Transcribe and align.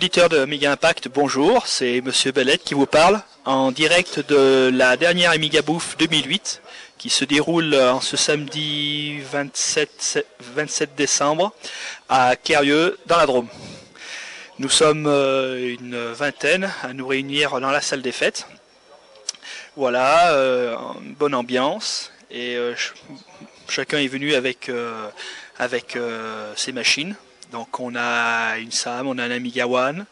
Auditeur 0.00 0.30
de 0.30 0.38
Amiga 0.38 0.72
Impact, 0.72 1.08
bonjour, 1.08 1.66
c'est 1.66 2.00
Monsieur 2.00 2.32
Bellette 2.32 2.64
qui 2.64 2.72
vous 2.72 2.86
parle 2.86 3.20
en 3.44 3.70
direct 3.70 4.26
de 4.26 4.70
la 4.72 4.96
dernière 4.96 5.30
Amiga 5.30 5.60
Bouffe 5.60 5.98
2008 5.98 6.62
qui 6.96 7.10
se 7.10 7.26
déroule 7.26 7.74
en 7.74 8.00
ce 8.00 8.16
samedi 8.16 9.20
27, 9.30 10.24
27 10.54 10.94
décembre 10.94 11.52
à 12.08 12.34
Quérieux 12.34 12.98
dans 13.04 13.18
la 13.18 13.26
Drôme. 13.26 13.48
Nous 14.58 14.70
sommes 14.70 15.06
euh, 15.06 15.74
une 15.74 16.12
vingtaine 16.12 16.72
à 16.82 16.94
nous 16.94 17.06
réunir 17.06 17.60
dans 17.60 17.70
la 17.70 17.82
salle 17.82 18.00
des 18.00 18.12
fêtes. 18.12 18.46
Voilà, 19.76 20.32
euh, 20.32 20.76
bonne 21.18 21.34
ambiance 21.34 22.10
et 22.30 22.56
euh, 22.56 22.74
chacun 23.68 23.98
est 23.98 24.08
venu 24.08 24.32
avec, 24.32 24.70
avec 25.58 25.98
ses 26.56 26.72
machines. 26.72 27.16
Donc 27.50 27.80
on 27.80 27.94
a 27.96 28.58
une 28.58 28.70
SAM, 28.70 29.06
on 29.08 29.18
a 29.18 29.24
un 29.24 29.30
Amiga 29.30 29.66
One, 29.66 30.06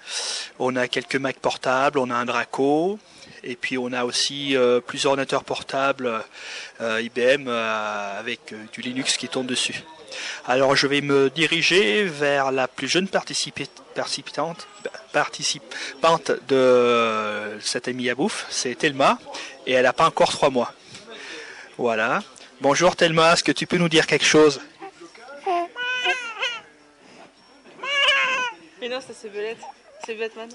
on 0.59 0.75
a 0.77 0.89
quelques 0.89 1.17
Mac 1.17 1.39
portables, 1.39 1.99
on 1.99 2.11
a 2.11 2.15
un 2.15 2.25
Draco, 2.25 2.99
et 3.45 3.55
puis 3.55 3.79
on 3.79 3.93
a 3.93 4.05
aussi 4.05 4.57
euh, 4.57 4.81
plusieurs 4.81 5.13
ordinateurs 5.13 5.45
portables 5.45 6.25
euh, 6.81 7.01
IBM 7.01 7.47
euh, 7.47 8.19
avec 8.19 8.55
du 8.73 8.81
Linux 8.81 9.17
qui 9.17 9.29
tourne 9.29 9.47
dessus. 9.47 9.85
Alors 10.47 10.75
je 10.75 10.87
vais 10.87 11.01
me 11.01 11.31
diriger 11.31 12.05
vers 12.05 12.51
la 12.51 12.67
plus 12.67 12.89
jeune 12.89 13.09
participante, 13.09 14.67
de 16.49 17.59
cette 17.61 17.89
Amiga 17.89 18.15
Bouffe, 18.15 18.47
c'est 18.51 18.75
Thelma, 18.77 19.19
et 19.67 19.73
elle 19.73 19.85
n'a 19.85 19.93
pas 19.93 20.07
encore 20.07 20.31
trois 20.31 20.51
mois. 20.51 20.73
Voilà. 21.77 22.23
Bonjour 22.61 22.97
Thelma, 22.97 23.35
est-ce 23.35 23.45
que 23.45 23.53
tu 23.53 23.67
peux 23.67 23.77
nous 23.77 23.89
dire 23.89 24.07
quelque 24.09 24.25
chose? 24.25 24.61
Ça 29.01 29.13
c'est 29.15 29.33
Belette. 29.33 29.59
C'est 30.05 30.15
Batman. 30.15 30.49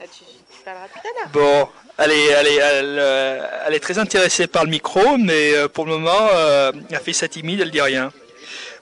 Ah, 0.00 0.04
tu, 0.06 0.24
parleras 0.64 0.86
tout 0.86 0.98
à 0.98 1.20
l'heure. 1.20 1.30
Bon, 1.32 1.68
allez, 1.98 2.32
allez, 2.32 2.54
elle, 2.54 2.96
euh, 3.00 3.46
elle, 3.66 3.74
est 3.74 3.80
très 3.80 3.98
intéressée 3.98 4.46
par 4.46 4.64
le 4.64 4.70
micro, 4.70 5.18
mais 5.18 5.54
euh, 5.54 5.66
pour 5.66 5.84
le 5.84 5.92
moment, 5.92 6.28
euh, 6.32 6.70
elle 6.90 7.00
fait 7.00 7.12
sa 7.12 7.26
timide, 7.26 7.60
elle 7.60 7.72
dit 7.72 7.80
rien. 7.80 8.12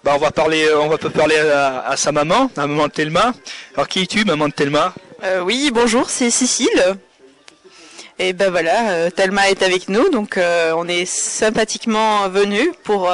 Bah, 0.05 0.12
on 0.14 0.19
va 0.19 0.30
parler, 0.33 0.70
on 0.74 0.89
va 0.89 0.98
peut 0.98 1.08
parler 1.08 1.39
à, 1.39 1.94
sa 1.96 2.12
maman, 2.12 2.50
à 2.56 2.66
maman 2.66 2.89
de 2.89 2.92
Thelma. 2.92 3.33
Alors 3.74 3.89
qui 3.89 4.02
es-tu, 4.02 4.24
maman 4.27 4.48
de 4.48 4.52
Thelma 4.52 4.94
Oui, 5.42 5.70
bonjour, 5.72 6.11
c'est 6.11 6.30
Cécile. 6.30 6.96
Et 8.19 8.33
ben 8.33 8.50
voilà, 8.50 9.11
Thelma 9.11 9.48
est 9.48 9.62
avec 9.62 9.89
nous, 9.89 10.11
donc 10.11 10.39
on 10.39 10.89
est 10.89 11.05
sympathiquement 11.05 12.28
venus 12.28 12.70
pour 12.84 13.11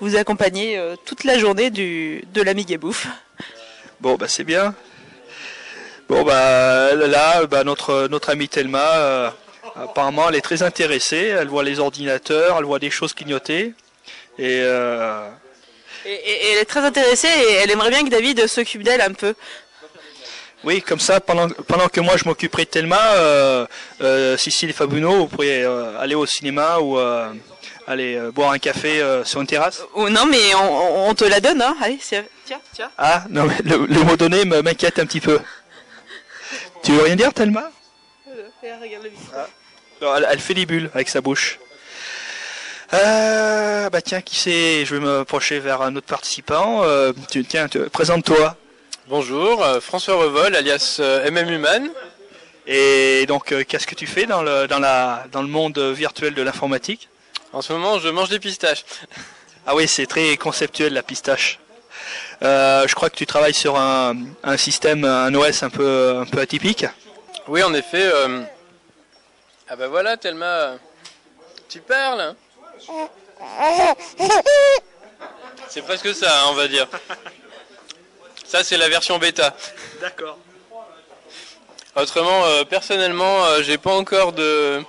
vous 0.00 0.16
accompagner 0.16 0.80
toute 1.04 1.24
la 1.24 1.38
journée 1.38 1.70
du, 1.70 2.24
de 2.32 2.42
l'Amiga 2.42 2.76
Bouffe. 2.76 3.08
Bon, 4.00 4.16
bah 4.16 4.26
c'est 4.28 4.44
bien. 4.44 4.74
Bon, 6.08 6.22
bah 6.22 6.94
là, 6.94 7.46
bah, 7.46 7.64
notre, 7.64 8.08
notre 8.08 8.30
amie 8.30 8.48
Thelma, 8.48 8.96
euh, 8.96 9.30
apparemment, 9.76 10.28
elle 10.28 10.34
est 10.34 10.42
très 10.42 10.62
intéressée. 10.62 11.34
Elle 11.38 11.48
voit 11.48 11.64
les 11.64 11.80
ordinateurs, 11.80 12.56
elle 12.58 12.64
voit 12.64 12.78
des 12.78 12.90
choses 12.90 13.14
clignoter. 13.14 13.72
Et, 14.38 14.60
euh... 14.62 15.28
et, 16.04 16.52
elle 16.52 16.58
est 16.58 16.64
très 16.64 16.80
intéressée 16.80 17.28
et 17.28 17.52
elle 17.54 17.70
aimerait 17.70 17.90
bien 17.90 18.04
que 18.04 18.10
David 18.10 18.46
s'occupe 18.46 18.82
d'elle 18.82 19.00
un 19.00 19.12
peu. 19.12 19.34
Oui, 20.64 20.82
comme 20.82 21.00
ça, 21.00 21.20
pendant, 21.20 21.48
pendant 21.48 21.88
que 21.88 22.00
moi 22.00 22.16
je 22.16 22.24
m'occuperai 22.24 22.64
de 22.64 22.70
Thelma, 22.70 23.12
euh, 23.14 23.66
euh, 24.00 24.36
Cécile 24.36 24.70
et 24.70 24.72
Fabuno, 24.72 25.14
vous 25.14 25.26
pourriez 25.28 25.64
aller 25.98 26.14
au 26.14 26.26
cinéma 26.26 26.78
ou 26.78 26.98
aller 27.86 28.18
boire 28.32 28.52
un 28.52 28.58
café 28.58 29.02
sur 29.24 29.40
une 29.40 29.46
terrasse? 29.46 29.82
Oh, 29.94 30.08
Non, 30.08 30.26
mais 30.26 30.54
on, 30.54 31.08
on, 31.08 31.14
te 31.14 31.24
la 31.24 31.40
donne, 31.40 31.60
hein 31.62 31.76
Allez, 31.82 31.98
tiens, 31.98 32.24
tiens. 32.72 32.90
Ah, 32.98 33.24
non, 33.30 33.44
mais 33.44 33.56
le, 33.64 33.86
le 33.86 34.02
mot 34.04 34.16
donné 34.16 34.44
m'inquiète 34.44 34.98
un 34.98 35.06
petit 35.06 35.20
peu. 35.20 35.38
Tu 36.84 36.92
veux 36.92 37.02
rien 37.02 37.16
dire, 37.16 37.32
Thelma? 37.32 37.70
Ah. 39.34 40.18
elle, 40.30 40.38
fait 40.38 40.54
des 40.54 40.66
bulles 40.66 40.90
avec 40.94 41.08
sa 41.08 41.20
bouche. 41.20 41.58
Euh, 42.92 43.88
bah 43.90 44.02
tiens, 44.02 44.20
qui 44.20 44.36
c'est? 44.36 44.84
Je 44.84 44.94
vais 44.94 45.00
me 45.00 45.20
approcher 45.20 45.58
vers 45.58 45.82
un 45.82 45.96
autre 45.96 46.06
participant. 46.06 46.82
Euh, 46.84 47.12
tiens, 47.48 47.68
présente-toi. 47.92 48.56
Bonjour, 49.08 49.64
euh, 49.64 49.80
François 49.80 50.14
Revol, 50.16 50.54
alias 50.54 51.00
MM 51.00 51.48
Human. 51.50 51.90
Et 52.66 53.24
donc, 53.26 53.54
qu'est-ce 53.66 53.86
que 53.86 53.94
tu 53.94 54.06
fais 54.06 54.26
dans 54.26 54.42
le, 54.42 54.66
dans, 54.66 54.78
la, 54.78 55.24
dans 55.32 55.42
le 55.42 55.48
monde 55.48 55.78
virtuel 55.78 56.34
de 56.34 56.42
l'informatique? 56.42 57.08
En 57.54 57.62
ce 57.62 57.72
moment, 57.72 58.00
je 58.00 58.08
mange 58.08 58.30
des 58.30 58.40
pistaches. 58.40 58.84
Ah 59.64 59.76
oui, 59.76 59.86
c'est 59.86 60.06
très 60.06 60.36
conceptuel 60.36 60.92
la 60.92 61.04
pistache. 61.04 61.60
Euh, 62.42 62.84
je 62.88 62.94
crois 62.96 63.10
que 63.10 63.14
tu 63.14 63.26
travailles 63.26 63.54
sur 63.54 63.78
un, 63.78 64.16
système, 64.56 65.04
un 65.04 65.32
OS 65.32 65.62
un 65.62 65.70
peu, 65.70 66.18
un 66.18 66.26
peu 66.26 66.40
atypique. 66.40 66.84
Oui, 67.46 67.62
en 67.62 67.72
effet. 67.72 68.10
Euh, 68.12 68.42
ah 69.68 69.76
bah 69.76 69.86
voilà, 69.86 70.16
Thelma, 70.16 70.74
tu 71.68 71.78
parles. 71.78 72.20
Hein. 72.20 73.08
C'est 75.68 75.82
presque 75.82 76.12
ça, 76.12 76.40
hein, 76.40 76.46
on 76.48 76.54
va 76.54 76.66
dire. 76.66 76.88
Ça, 78.44 78.64
c'est 78.64 78.76
la 78.76 78.88
version 78.88 79.18
bêta. 79.18 79.54
D'accord. 80.00 80.38
Autrement, 81.94 82.46
euh, 82.46 82.64
personnellement, 82.64 83.62
j'ai 83.62 83.78
pas 83.78 83.94
encore 83.94 84.32
de, 84.32 84.82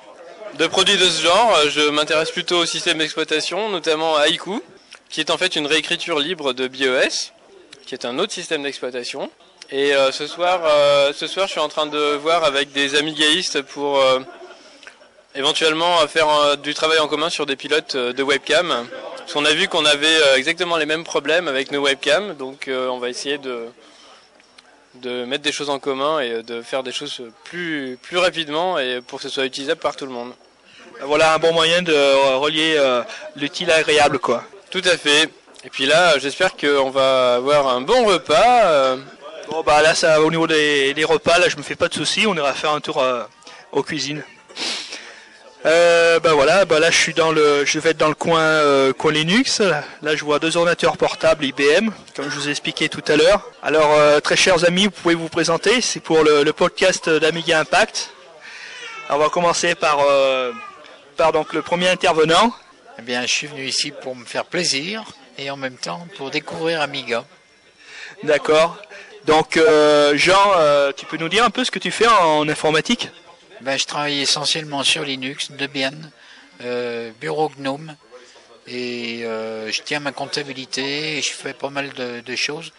de 0.58 0.68
produits 0.68 0.98
de 0.98 1.06
ce 1.10 1.22
genre. 1.22 1.58
Je 1.70 1.90
m'intéresse 1.90 2.32
plutôt 2.32 2.58
au 2.58 2.66
système 2.66 2.98
d'exploitation, 2.98 3.70
notamment 3.70 4.16
à 4.16 4.28
Haiku, 4.28 4.62
qui 5.10 5.20
est 5.20 5.30
en 5.30 5.38
fait 5.38 5.56
une 5.56 5.68
réécriture 5.68 6.20
libre 6.20 6.54
de 6.54 6.68
BIOS 6.68 7.32
qui 7.86 7.94
est 7.94 8.06
un 8.06 8.18
autre 8.20 8.34
système 8.34 8.64
d'exploitation. 8.64 9.30
Et 9.72 9.94
euh, 9.94 10.12
ce 10.12 10.28
soir, 10.28 10.62
euh, 10.66 11.14
ce 11.14 11.28
soir, 11.28 11.48
je 11.48 11.52
suis 11.52 11.60
en 11.60 11.70
train 11.70 11.86
de 11.86 12.16
voir 12.16 12.44
avec 12.44 12.72
des 12.72 12.96
amigaïstes 12.96 13.62
pour 13.62 14.00
euh, 14.00 14.20
éventuellement 15.36 15.98
faire 16.08 16.58
du 16.58 16.74
travail 16.74 17.00
en 17.00 17.08
commun 17.08 17.30
sur 17.30 17.46
des 17.46 17.56
pilotes 17.56 17.96
de 17.96 18.24
webcam. 18.24 18.88
Parce 19.18 19.34
qu'on 19.34 19.46
a 19.46 19.54
vu 19.54 19.68
qu'on 19.68 19.86
avait 19.86 20.36
exactement 20.36 20.78
les 20.78 20.86
mêmes 20.86 21.04
problèmes 21.04 21.48
avec 21.48 21.72
nos 21.72 21.82
webcams, 21.82 22.36
donc 22.36 22.70
on 22.70 23.00
va 23.00 23.10
essayer 23.10 23.38
de 23.38 23.66
de 24.96 25.26
mettre 25.26 25.44
des 25.44 25.52
choses 25.52 25.70
en 25.70 25.78
commun 25.78 26.20
et 26.20 26.42
de 26.42 26.62
faire 26.62 26.82
des 26.82 26.94
choses 26.94 27.22
plus 27.44 27.98
plus 28.02 28.18
rapidement 28.18 28.80
et 28.80 29.02
pour 29.02 29.20
que 29.20 29.24
ce 29.24 29.30
soit 29.30 29.46
utilisable 29.46 29.82
par 29.82 29.96
tout 29.96 30.06
le 30.06 30.12
monde. 30.12 30.32
Voilà 31.04 31.34
un 31.34 31.40
bon 31.40 31.54
moyen 31.54 31.82
de 31.82 31.94
relier 32.38 32.80
l'utile 33.36 33.70
à 33.72 33.78
l'agréable, 33.78 34.20
quoi. 34.20 34.44
Tout 34.72 34.82
à 34.86 34.98
fait. 34.98 35.30
Et 35.66 35.70
puis 35.70 35.88
là, 35.88 36.20
j'espère 36.20 36.56
qu'on 36.56 36.92
va 36.92 37.36
avoir 37.36 37.68
un 37.68 37.82
bon 37.82 38.06
repas. 38.06 38.66
Euh. 38.66 38.98
Bon 39.50 39.64
bah 39.64 39.82
là, 39.82 39.96
ça, 39.96 40.22
au 40.22 40.30
niveau 40.30 40.46
des, 40.46 40.94
repas, 41.04 41.40
là, 41.40 41.50
je 41.50 41.58
me 41.58 41.64
fais 41.64 41.76
pas 41.76 41.88
de 41.88 41.94
soucis. 41.96 42.28
On 42.28 42.36
ira 42.36 42.54
faire 42.54 42.72
un 42.72 42.82
tour 42.82 43.02
euh, 43.02 43.24
aux 43.72 43.82
cuisines. 43.82 44.24
Euh, 45.66 46.20
bah 46.20 46.34
voilà, 46.34 46.66
bah 46.66 46.80
là 46.80 46.92
je 46.92 46.98
suis 46.98 47.16
dans 47.16 47.32
le, 47.32 47.66
je 47.66 47.80
vais 47.80 47.90
être 47.90 47.98
dans 47.98 48.10
le 48.10 48.14
coin, 48.14 48.40
euh, 48.40 48.94
coin 48.94 49.12
Linux. 49.12 49.62
Là 50.04 50.16
je 50.16 50.24
vois 50.24 50.38
deux 50.38 50.58
ordinateurs 50.58 50.96
portables 50.96 51.44
IBM, 51.44 51.90
comme 52.16 52.30
je 52.30 52.36
vous 52.36 52.48
ai 52.48 52.52
expliqué 52.52 52.88
tout 52.88 53.02
à 53.08 53.16
l'heure. 53.16 53.50
Alors 53.64 54.22
très 54.22 54.36
chers 54.36 54.64
amis, 54.64 54.86
vous 54.86 54.92
pouvez 54.92 55.16
vous 55.16 55.30
présenter. 55.30 55.82
C'est 55.82 56.02
pour 56.02 56.24
le, 56.24 56.52
podcast 56.52 57.10
d'Amiga 57.10 57.60
Impact. 57.62 58.12
on 59.10 59.18
va 59.18 59.30
commencer 59.30 59.74
par, 59.74 59.98
par 61.16 61.32
donc 61.32 61.54
le 61.54 61.62
premier 61.62 61.90
intervenant. 61.90 62.54
Eh 63.00 63.02
bien, 63.02 63.22
je 63.24 63.32
suis 63.32 63.48
venu 63.48 63.66
ici 63.66 63.92
pour 63.92 64.16
me 64.16 64.26
faire 64.26 64.46
plaisir 64.46 65.04
et 65.38 65.50
en 65.50 65.58
même 65.58 65.78
temps 65.78 66.08
pour 66.18 66.30
découvrir 66.30 66.82
Amiga. 66.82 67.26
D'accord. 68.24 68.78
Donc 69.26 69.58
euh, 69.58 70.16
Jean, 70.16 70.54
euh, 70.58 70.92
tu 70.96 71.06
peux 71.06 71.18
nous 71.18 71.30
dire 71.30 71.44
un 71.44 71.50
peu 71.50 71.64
ce 71.64 71.72
que 71.72 71.80
tu 71.80 71.92
fais 71.92 72.08
en, 72.08 72.48
informatique? 72.48 73.10
Ben, 73.62 73.78
Je 73.78 73.86
travaille 73.86 74.22
essentiellement 74.22 74.84
sur 74.84 75.04
Linux, 75.04 75.52
Debian, 75.52 75.94
euh, 76.64 77.12
Bureau 77.20 77.50
Gnome, 77.58 77.96
et 78.68 79.22
je 79.22 79.82
tiens 79.82 80.00
ma 80.00 80.12
comptabilité, 80.12 81.18
et 81.18 81.22
je 81.22 81.32
fais 81.32 81.54
pas 81.54 81.70
mal 81.70 81.90
de, 81.94 82.36
choses, 82.36 82.72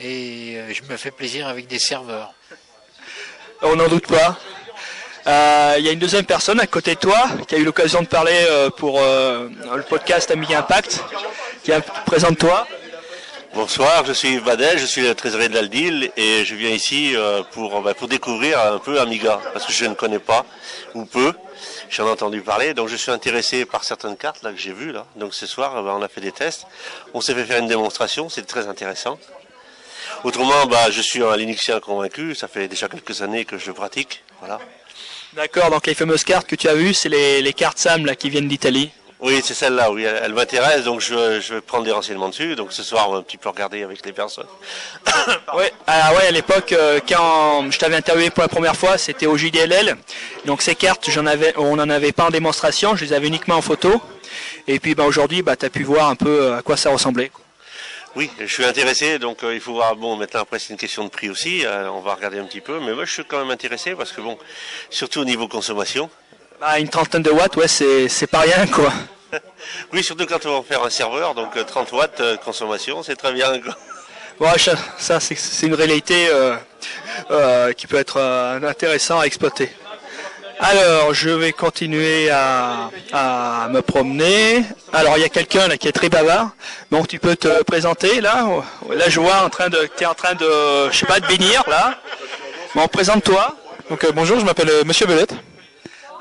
et 0.00 0.58
je 0.70 0.82
me 0.90 0.96
fais 0.96 1.10
plaisir 1.10 1.46
avec 1.48 1.66
des 1.66 1.78
serveurs. 1.78 2.32
On 3.62 3.76
n'en 3.76 3.88
doute 3.88 4.06
pas. 4.06 4.38
Il 5.28 5.84
y 5.84 5.88
a 5.88 5.92
une 5.92 5.98
deuxième 5.98 6.24
personne 6.24 6.60
à 6.60 6.68
côté 6.68 6.94
de 6.94 7.00
toi 7.00 7.28
qui 7.48 7.56
a 7.56 7.58
eu 7.58 7.64
l'occasion 7.64 8.00
de 8.00 8.06
parler 8.06 8.46
pour 8.76 9.00
le 9.00 9.82
podcast 9.82 10.30
Amiga 10.30 10.60
Impact. 10.60 11.02
Tiens, 11.64 11.80
présente-toi. 12.06 12.66
Bonsoir, 13.52 14.04
je 14.04 14.12
suis 14.12 14.34
Yves 14.34 14.44
Badel, 14.44 14.78
je 14.78 14.84
suis 14.84 15.00
le 15.00 15.14
trésorier 15.14 15.48
de 15.48 15.54
l'Aldil 15.54 16.12
et 16.16 16.44
je 16.44 16.54
viens 16.54 16.68
ici 16.70 17.16
euh, 17.16 17.42
pour, 17.52 17.82
pour 17.94 18.06
découvrir 18.06 18.60
un 18.60 18.78
peu 18.78 19.00
Amiga, 19.00 19.40
parce 19.54 19.64
que 19.64 19.72
je 19.72 19.86
ne 19.86 19.94
connais 19.94 20.18
pas, 20.18 20.44
ou 20.94 21.06
peu, 21.06 21.32
j'en 21.88 22.06
ai 22.06 22.10
entendu 22.10 22.42
parler, 22.42 22.74
donc 22.74 22.88
je 22.88 22.96
suis 22.96 23.10
intéressé 23.10 23.64
par 23.64 23.82
certaines 23.82 24.18
cartes 24.18 24.42
là 24.42 24.52
que 24.52 24.58
j'ai 24.58 24.74
vues 24.74 24.92
là. 24.92 25.06
Donc 25.16 25.32
ce 25.32 25.46
soir, 25.46 25.72
on 25.74 26.02
a 26.02 26.08
fait 26.08 26.20
des 26.20 26.32
tests, 26.32 26.66
on 27.14 27.22
s'est 27.22 27.34
fait 27.34 27.46
faire 27.46 27.58
une 27.58 27.68
démonstration, 27.68 28.28
c'est 28.28 28.46
très 28.46 28.68
intéressant. 28.68 29.18
Autrement, 30.22 30.66
bah, 30.66 30.90
je 30.90 31.00
suis 31.00 31.22
un 31.22 31.34
Linuxien 31.34 31.80
convaincu, 31.80 32.34
ça 32.34 32.48
fait 32.48 32.68
déjà 32.68 32.88
quelques 32.88 33.22
années 33.22 33.46
que 33.46 33.56
je 33.56 33.72
pratique, 33.72 34.22
voilà. 34.40 34.60
D'accord, 35.36 35.68
donc 35.68 35.86
les 35.86 35.92
fameuses 35.92 36.24
cartes 36.24 36.46
que 36.46 36.56
tu 36.56 36.66
as 36.66 36.74
vues, 36.74 36.94
c'est 36.94 37.10
les, 37.10 37.42
les 37.42 37.52
cartes 37.52 37.76
SAM 37.76 38.06
là 38.06 38.16
qui 38.16 38.30
viennent 38.30 38.48
d'Italie. 38.48 38.90
Oui, 39.20 39.42
c'est 39.44 39.52
celle-là, 39.52 39.90
oui, 39.90 40.02
elle, 40.02 40.18
elle 40.24 40.32
m'intéresse, 40.32 40.84
donc 40.84 41.02
je, 41.02 41.40
je 41.40 41.54
vais 41.54 41.60
prendre 41.60 41.84
des 41.84 41.92
renseignements 41.92 42.30
dessus. 42.30 42.56
Donc 42.56 42.72
ce 42.72 42.82
soir, 42.82 43.10
on 43.10 43.12
va 43.12 43.18
un 43.18 43.22
petit 43.22 43.36
peu 43.36 43.50
regarder 43.50 43.82
avec 43.82 44.04
les 44.06 44.12
personnes. 44.12 44.46
Ouais, 45.54 45.72
ah 45.86 46.14
ouais, 46.14 46.26
à 46.26 46.30
l'époque, 46.30 46.72
euh, 46.72 47.00
quand 47.06 47.70
je 47.70 47.78
t'avais 47.78 47.96
interviewé 47.96 48.30
pour 48.30 48.42
la 48.42 48.48
première 48.48 48.76
fois, 48.76 48.96
c'était 48.96 49.26
au 49.26 49.36
JDLL. 49.36 49.96
Donc 50.46 50.62
ces 50.62 50.74
cartes, 50.74 51.10
j'en 51.10 51.26
avais, 51.26 51.52
on 51.58 51.76
n'en 51.76 51.88
avait 51.90 52.12
pas 52.12 52.24
en 52.24 52.30
démonstration, 52.30 52.96
je 52.96 53.04
les 53.04 53.12
avais 53.12 53.26
uniquement 53.26 53.56
en 53.56 53.62
photo. 53.62 54.00
Et 54.66 54.80
puis 54.80 54.94
bah, 54.94 55.04
aujourd'hui, 55.04 55.42
bah, 55.42 55.56
tu 55.56 55.66
as 55.66 55.70
pu 55.70 55.82
voir 55.82 56.08
un 56.08 56.16
peu 56.16 56.42
euh, 56.44 56.58
à 56.58 56.62
quoi 56.62 56.78
ça 56.78 56.90
ressemblait. 56.90 57.28
quoi. 57.28 57.45
Oui, 58.16 58.30
je 58.40 58.46
suis 58.46 58.64
intéressé, 58.64 59.18
donc 59.18 59.44
euh, 59.44 59.54
il 59.54 59.60
faut 59.60 59.74
voir. 59.74 59.94
Bon, 59.94 60.16
maintenant 60.16 60.40
après 60.40 60.58
c'est 60.58 60.70
une 60.70 60.78
question 60.78 61.04
de 61.04 61.10
prix 61.10 61.28
aussi. 61.28 61.66
euh, 61.66 61.90
on 61.90 62.00
va 62.00 62.14
regarder 62.14 62.38
un 62.38 62.44
petit 62.44 62.62
peu, 62.62 62.80
mais 62.80 62.94
moi 62.94 63.04
je 63.04 63.12
suis 63.12 63.24
quand 63.26 63.38
même 63.38 63.50
intéressé 63.50 63.94
parce 63.94 64.10
que 64.10 64.22
bon, 64.22 64.38
surtout 64.88 65.20
au 65.20 65.24
niveau 65.26 65.48
consommation. 65.48 66.08
Bah, 66.58 66.78
une 66.78 66.88
trentaine 66.88 67.22
de 67.22 67.30
watts, 67.30 67.56
ouais, 67.56 67.68
c'est 67.68 68.08
c'est 68.08 68.26
pas 68.26 68.40
rien, 68.40 68.66
quoi. 68.66 68.92
Oui, 69.92 70.02
surtout 70.02 70.24
quand 70.24 70.46
on 70.46 70.60
va 70.60 70.62
faire 70.62 70.82
un 70.84 70.88
serveur, 70.88 71.34
donc 71.34 71.56
euh, 71.56 71.64
30 71.64 71.92
watts 71.92 72.20
euh, 72.20 72.36
consommation, 72.38 73.02
c'est 73.02 73.16
très 73.16 73.32
bien. 73.34 73.60
quoi. 73.60 73.76
Ouais, 74.40 74.58
ça, 74.58 74.76
ça, 74.98 75.20
c'est 75.20 75.66
une 75.66 75.74
réalité 75.74 76.28
qui 77.76 77.86
peut 77.86 77.96
être 77.96 78.20
intéressant 78.62 79.18
à 79.20 79.24
exploiter. 79.24 79.70
Alors, 80.58 81.12
je 81.12 81.28
vais 81.28 81.52
continuer 81.52 82.30
à, 82.30 82.90
à 83.12 83.68
me 83.70 83.82
promener. 83.82 84.64
Alors, 84.92 85.18
il 85.18 85.20
y 85.20 85.24
a 85.24 85.28
quelqu'un 85.28 85.68
là 85.68 85.76
qui 85.76 85.86
est 85.86 85.92
très 85.92 86.08
bavard. 86.08 86.50
Donc, 86.90 87.08
tu 87.08 87.18
peux 87.18 87.36
te 87.36 87.62
présenter 87.64 88.20
là. 88.20 88.46
Là, 88.90 89.08
je 89.08 89.20
vois 89.20 89.42
en 89.44 89.50
train 89.50 89.68
de, 89.68 89.88
t'es 89.96 90.06
en 90.06 90.14
train 90.14 90.34
de, 90.34 90.90
je 90.90 90.96
sais 90.96 91.06
pas, 91.06 91.20
de 91.20 91.26
bénir 91.26 91.62
là. 91.68 91.98
Bon, 92.74 92.88
présente-toi. 92.88 93.56
Donc 93.88 94.02
euh, 94.04 94.12
bonjour, 94.12 94.40
je 94.40 94.44
m'appelle 94.44 94.68
euh, 94.68 94.84
Monsieur 94.84 95.06
Belette. 95.06 95.34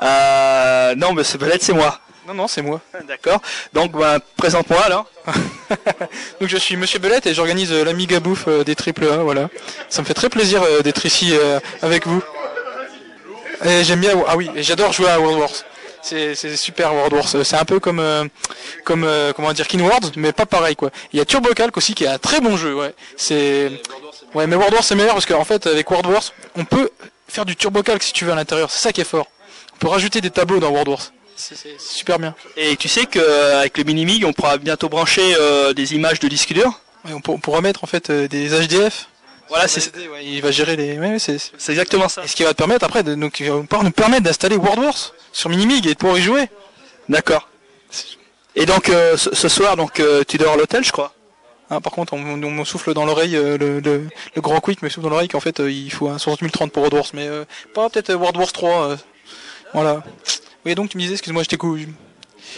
Euh, 0.02 0.96
non, 0.96 1.14
mais 1.14 1.24
c'est 1.24 1.38
peut-être 1.38 1.64
c'est 1.64 1.74
moi. 1.74 2.00
Non, 2.28 2.34
non, 2.34 2.48
c'est 2.48 2.62
moi. 2.62 2.82
D'accord. 3.08 3.42
Donc, 3.74 3.92
bah, 3.92 4.20
présente-moi 4.38 4.82
alors. 4.82 5.06
Donc 6.40 6.50
je 6.50 6.58
suis 6.58 6.76
Monsieur 6.76 7.00
Belette 7.00 7.26
et 7.28 7.34
j'organise 7.34 7.72
l'Amiga 7.72 8.20
Bouffe 8.20 8.48
des 8.66 8.76
triple 8.76 9.06
A, 9.06 9.18
voilà. 9.18 9.50
Ça 9.90 10.02
me 10.02 10.08
fait 10.08 10.14
très 10.14 10.30
plaisir 10.30 10.62
d'être 10.84 11.06
ici 11.06 11.34
avec 11.82 12.06
vous. 12.08 12.24
Et 13.64 13.84
j'aime 13.84 14.02
bien, 14.02 14.12
ah 14.28 14.36
oui, 14.36 14.50
et 14.56 14.64
j'adore 14.64 14.92
jouer 14.94 15.10
à 15.10 15.20
World 15.20 15.40
Wars. 15.40 15.52
C'est 16.02 16.36
c'est 16.36 16.56
super 16.56 16.94
World 16.94 17.14
Wars. 17.14 17.28
C'est 17.44 17.56
un 17.56 17.66
peu 17.66 17.80
comme 17.80 18.00
euh, 18.00 18.26
comme 18.84 19.04
euh, 19.04 19.34
comment 19.34 19.52
dire 19.54 19.68
King 19.68 19.82
World, 19.82 20.12
mais 20.18 20.34
pas 20.34 20.46
pareil 20.46 20.76
quoi. 20.76 20.92
Il 21.14 21.18
y 21.18 21.22
a 21.22 21.26
Turbo 21.26 21.50
Calc 21.56 21.76
aussi 21.78 21.96
qui 21.96 22.04
est 22.04 22.08
un 22.08 22.20
très 22.20 22.42
bon 22.42 22.58
jeu, 22.58 22.76
ouais. 22.76 22.94
C'est 23.18 23.72
ouais, 24.36 24.46
mais 24.46 24.56
World 24.56 24.74
Wars 24.76 24.84
c'est 24.84 24.94
meilleur 24.96 25.14
parce 25.14 25.26
qu'en 25.26 25.44
fait 25.46 25.66
avec 25.66 25.90
World 25.90 26.06
Wars, 26.12 26.24
on 26.56 26.64
peut 26.66 26.90
faire 27.28 27.46
du 27.46 27.56
Turbo 27.56 27.82
Calc 27.82 28.04
si 28.04 28.14
tu 28.14 28.24
veux 28.26 28.32
à 28.32 28.36
l'intérieur. 28.36 28.70
C'est 28.70 28.80
ça 28.84 28.94
qui 28.94 29.02
est 29.02 29.06
fort. 29.06 29.28
On 29.74 29.78
peut 29.78 29.88
rajouter 29.88 30.22
des 30.22 30.30
tableaux 30.30 30.60
dans 30.60 30.70
World 30.70 30.90
Wars. 30.90 31.12
C'est 31.36 31.56
c'est 31.58 31.80
super 31.82 32.20
bien. 32.20 32.36
Et 32.56 32.78
tu 32.78 32.88
sais 32.88 33.08
qu'avec 33.08 33.76
le 33.78 33.84
Minimig, 33.84 34.24
on 34.26 34.32
pourra 34.32 34.58
bientôt 34.58 34.90
brancher 34.90 35.36
euh, 35.40 35.74
des 35.74 35.96
images 35.96 36.20
de 36.20 36.28
disque 36.28 36.54
dur. 36.54 36.80
Ouais, 37.04 37.14
on, 37.14 37.20
peut- 37.20 37.32
on 37.32 37.40
pourra 37.40 37.62
mettre 37.62 37.84
en 37.84 37.88
fait 37.88 38.10
euh, 38.12 38.28
des 38.28 38.50
HDF. 38.50 39.08
Voilà, 39.50 39.68
c'est 39.68 39.96
Ouais, 40.10 40.26
il 40.26 40.42
va 40.42 40.52
gérer 40.52 40.76
les. 40.76 40.98
Ouais, 40.98 41.20
c'est. 41.20 41.38
exactement 41.70 42.10
ça. 42.10 42.24
Et 42.24 42.28
ce 42.28 42.36
qui 42.36 42.44
va 42.44 42.52
te 42.54 42.58
permettre 42.58 42.86
après, 42.86 43.04
de, 43.04 43.14
donc, 43.16 43.42
va 43.42 43.84
nous 43.84 43.92
permettre 43.92 44.24
d'installer 44.24 44.56
World 44.56 44.80
Wars 44.84 45.14
sur 45.32 45.50
Minimig 45.50 45.86
et 45.86 45.94
de 45.94 45.98
pouvoir 45.98 46.18
y 46.18 46.22
jouer. 46.22 46.50
D'accord. 47.10 47.48
Et 48.56 48.66
donc 48.66 48.90
euh, 48.90 49.18
ce, 49.18 49.36
ce 49.36 49.48
soir, 49.50 49.76
donc 49.76 50.00
euh, 50.00 50.24
tu 50.28 50.38
dors 50.38 50.54
à 50.54 50.58
l'hôtel, 50.58 50.84
je 50.84 50.92
crois. 50.92 51.14
Hein, 51.70 51.82
par 51.82 51.92
contre, 51.92 52.14
on, 52.14 52.20
on, 52.20 52.42
on 52.44 52.52
me 52.52 52.64
souffle 52.64 52.94
dans 52.94 53.06
l'oreille, 53.06 53.36
euh, 53.36 53.58
le, 53.58 53.80
le, 53.80 54.08
le 54.36 54.42
grand 54.42 54.60
quick 54.62 54.82
me 54.82 54.90
souffle 54.90 55.04
dans 55.04 55.10
l'oreille 55.10 55.28
qu'en 55.28 55.40
fait 55.40 55.60
euh, 55.60 55.70
il 55.72 55.92
faut 55.92 56.08
un 56.10 56.18
60030 56.18 56.72
pour 56.72 56.84
World 56.84 56.94
Wars, 56.94 57.10
mais 57.14 57.28
euh, 57.28 57.44
pas 57.74 57.90
peut-être 57.90 58.14
World 58.14 58.38
Wars 58.38 58.52
3. 58.52 58.90
euh, 58.92 58.98
voilà. 59.74 60.04
Oui, 60.66 60.74
donc 60.74 60.90
tu 60.90 60.98
me 60.98 61.02
disais, 61.02 61.14
excuse-moi, 61.14 61.44
je 61.44 61.50
t'écoute. 61.50 61.80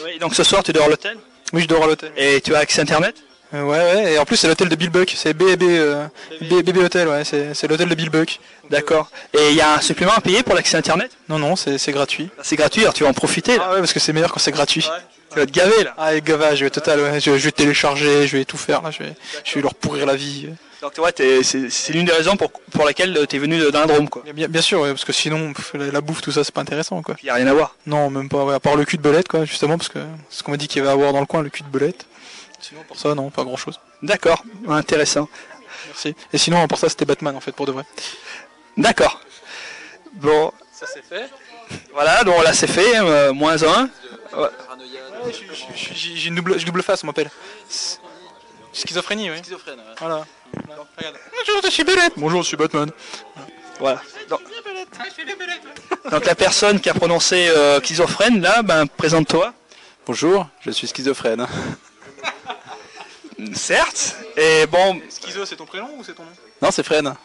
Oui. 0.05 0.19
Donc 0.19 0.35
ce 0.35 0.43
soir, 0.43 0.61
tu 0.63 0.71
dors 0.71 0.85
à 0.85 0.89
l'hôtel? 0.89 1.17
Oui, 1.51 1.61
je 1.63 1.67
dors 1.67 1.83
à 1.83 1.87
l'hôtel. 1.87 2.11
Et 2.15 2.41
tu 2.41 2.53
as 2.55 2.59
accès 2.59 2.81
internet? 2.81 3.15
Euh, 3.53 3.63
ouais, 3.63 3.77
ouais, 3.77 4.13
et 4.13 4.19
en 4.19 4.25
plus 4.25 4.35
c'est 4.35 4.47
l'hôtel 4.47 4.67
de 4.67 4.75
Bill 4.75 4.89
Buck, 4.89 5.13
c'est 5.15 5.33
BB, 5.33 5.63
euh, 5.63 6.05
B- 6.41 6.63
BB 6.63 6.79
Hotel, 6.79 7.07
ouais, 7.07 7.23
c'est 7.23 7.53
c'est 7.53 7.67
l'hôtel 7.67 7.87
de 7.87 7.95
Bill 7.95 8.09
Buck. 8.09 8.39
D'accord. 8.69 9.09
Et 9.33 9.51
il 9.51 9.55
y 9.55 9.61
a 9.61 9.75
un 9.75 9.79
supplément 9.81 10.11
à 10.11 10.19
payer 10.19 10.43
pour 10.43 10.53
l'accès 10.53 10.75
internet? 10.75 11.09
Non, 11.29 11.39
non, 11.39 11.55
c'est 11.55 11.77
c'est 11.77 11.93
gratuit. 11.93 12.29
C'est 12.43 12.57
gratuit, 12.57 12.81
alors 12.81 12.93
tu 12.93 13.03
vas 13.03 13.09
en 13.09 13.13
profiter. 13.13 13.55
Là. 13.57 13.63
Ah 13.67 13.73
ouais, 13.73 13.79
parce 13.79 13.93
que 13.93 13.99
c'est 14.01 14.11
meilleur 14.11 14.33
quand 14.33 14.39
c'est 14.39 14.51
gratuit. 14.51 14.85
Tu 15.31 15.39
vas 15.39 15.45
te 15.45 15.51
gaver 15.51 15.83
là. 15.85 15.93
Ah, 15.97 16.13
et 16.15 16.21
gavage, 16.21 16.61
ouais, 16.61 16.69
total, 16.69 16.99
ouais. 16.99 17.19
Je, 17.21 17.37
je 17.37 17.43
vais 17.45 17.51
télécharger, 17.51 18.27
je 18.27 18.37
vais 18.37 18.45
tout 18.45 18.57
faire, 18.57 18.81
là, 18.81 18.91
je 18.91 18.99
vais, 19.03 19.13
je 19.45 19.55
vais 19.55 19.61
leur 19.61 19.75
pourrir 19.75 20.05
la 20.05 20.15
vie. 20.15 20.47
Donc 20.81 20.93
tu 20.93 20.99
vois, 20.99 21.11
t'es- 21.11 21.41
c'est 21.43 21.69
c'est 21.69 21.91
l'une 21.93 22.05
des 22.05 22.11
raisons 22.11 22.35
pour, 22.37 22.51
pour 22.51 22.85
laquelle 22.85 23.25
tu 23.29 23.35
es 23.35 23.39
venu 23.39 23.57
la 23.71 23.85
Drôme, 23.85 24.09
quoi. 24.09 24.23
Bien, 24.33 24.47
bien, 24.47 24.61
sûr, 24.61 24.81
ouais, 24.81 24.89
parce 24.89 25.05
que 25.05 25.11
sinon, 25.13 25.51
pff, 25.53 25.71
la, 25.73 25.87
la 25.91 26.01
bouffe, 26.01 26.21
tout 26.21 26.31
ça, 26.31 26.43
c'est 26.43 26.53
pas 26.53 26.61
intéressant, 26.61 27.01
quoi. 27.01 27.15
Il 27.23 27.27
y 27.27 27.29
a 27.29 27.33
rien 27.35 27.47
à 27.47 27.53
voir. 27.53 27.75
Non, 27.87 28.09
même 28.09 28.29
pas, 28.29 28.43
ouais, 28.45 28.53
à 28.53 28.59
part 28.59 28.75
le 28.75 28.85
cul 28.85 28.97
de 28.97 29.01
belette, 29.01 29.27
quoi, 29.27 29.43
justement, 29.45 29.77
parce 29.77 29.89
que 29.89 29.99
c'est 30.29 30.39
ce 30.39 30.43
qu'on 30.43 30.51
m'a 30.51 30.57
dit 30.57 30.67
qu'il 30.67 30.79
y 30.79 30.81
avait 30.81 30.91
à 30.91 30.95
voir 30.95 31.13
dans 31.13 31.19
le 31.21 31.25
coin, 31.25 31.41
le 31.41 31.49
cul 31.49 31.63
de 31.63 31.69
belette. 31.69 32.05
Sinon, 32.67 32.83
pour 32.87 32.97
ça, 32.97 33.15
non, 33.15 33.29
pas 33.29 33.43
grand 33.43 33.55
chose. 33.55 33.79
D'accord. 34.01 34.43
Intéressant. 34.67 35.29
Merci. 35.87 36.15
Et 36.33 36.37
sinon, 36.37 36.67
pour 36.67 36.77
ça, 36.77 36.89
c'était 36.89 37.05
Batman, 37.05 37.35
en 37.35 37.39
fait, 37.39 37.51
pour 37.53 37.65
de 37.65 37.71
vrai. 37.71 37.83
D'accord. 38.75 39.21
Bon, 40.13 40.51
Ça 40.73 40.85
c'est 40.91 41.03
fait. 41.05 41.29
voilà. 41.93 42.23
Donc 42.23 42.43
là, 42.43 42.53
c'est 42.53 42.67
fait. 42.67 42.97
euh, 42.99 43.31
moins 43.33 43.61
un. 43.63 43.89
Ouais. 44.35 44.49
J'ai 45.75 46.27
une 46.27 46.35
double, 46.35 46.57
double 46.63 46.83
face, 46.83 47.03
on 47.03 47.07
m'appelle. 47.07 47.29
Schizophrénie, 48.73 49.29
oui. 49.31 49.37
Schizophrène. 49.37 49.79
ouais. 49.79 49.95
Voilà. 49.99 50.25
Regarde. 50.97 51.15
Bonjour, 51.37 51.61
je 51.63 51.69
suis 51.69 51.83
Belette. 51.83 52.13
Bonjour, 52.17 52.41
je 52.41 52.47
suis 52.47 52.57
Batman. 52.57 52.91
Voilà. 53.79 54.01
Donc, 54.29 54.41
donc 56.11 56.25
la 56.25 56.35
personne 56.35 56.79
qui 56.79 56.89
a 56.89 56.93
prononcé 56.93 57.47
euh, 57.49 57.79
schizophrène, 57.81 58.41
là, 58.41 58.61
ben 58.63 58.87
présente-toi. 58.87 59.53
Bonjour, 60.05 60.47
je 60.61 60.71
suis 60.71 60.87
schizophrène. 60.87 61.45
Certes. 63.53 64.15
Et 64.35 64.65
bon, 64.65 64.99
Schizo, 65.09 65.45
c'est 65.45 65.55
ton 65.55 65.65
prénom 65.65 65.89
ou 65.97 66.03
c'est 66.03 66.13
ton 66.13 66.23
nom 66.23 66.29
Non, 66.61 66.71
c'est 66.71 66.83
Fren. 66.83 67.15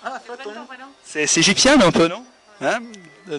c'est 1.04 1.26
c'est 1.26 1.40
égyptien 1.40 1.80
un 1.80 1.90
peu, 1.90 2.08
non 2.08 2.24
Hein 2.60 2.80
non. 3.26 3.38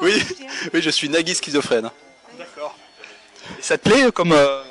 oui, 0.00 0.22
oui, 0.72 0.82
je 0.82 0.90
suis 0.90 1.08
Nagui 1.08 1.34
schizophrène. 1.34 1.90
D'accord. 2.38 2.76
Et 3.58 3.62
ça 3.62 3.76
te 3.78 3.88
plaît 3.88 4.04
euh, 4.04 4.10
comme 4.10 4.32
euh, 4.32 4.62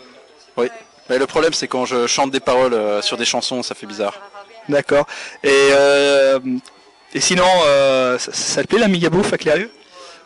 Oui. 0.57 0.67
Mais 1.09 1.17
le 1.17 1.27
problème, 1.27 1.53
c'est 1.53 1.67
quand 1.67 1.85
je 1.85 2.07
chante 2.07 2.31
des 2.31 2.39
paroles 2.39 2.74
euh, 2.74 3.01
sur 3.01 3.17
des 3.17 3.25
chansons, 3.25 3.62
ça 3.63 3.75
fait 3.75 3.86
bizarre. 3.86 4.19
D'accord. 4.69 5.05
Et 5.43 5.50
euh, 5.71 6.39
et 7.13 7.19
sinon, 7.19 7.47
euh, 7.65 8.17
ça, 8.17 8.31
ça 8.33 8.62
te 8.63 8.67
plaît 8.67 8.79
l'Amiga 8.79 9.09
bouffe 9.09 9.33
à 9.33 9.38
Clérieux 9.38 9.71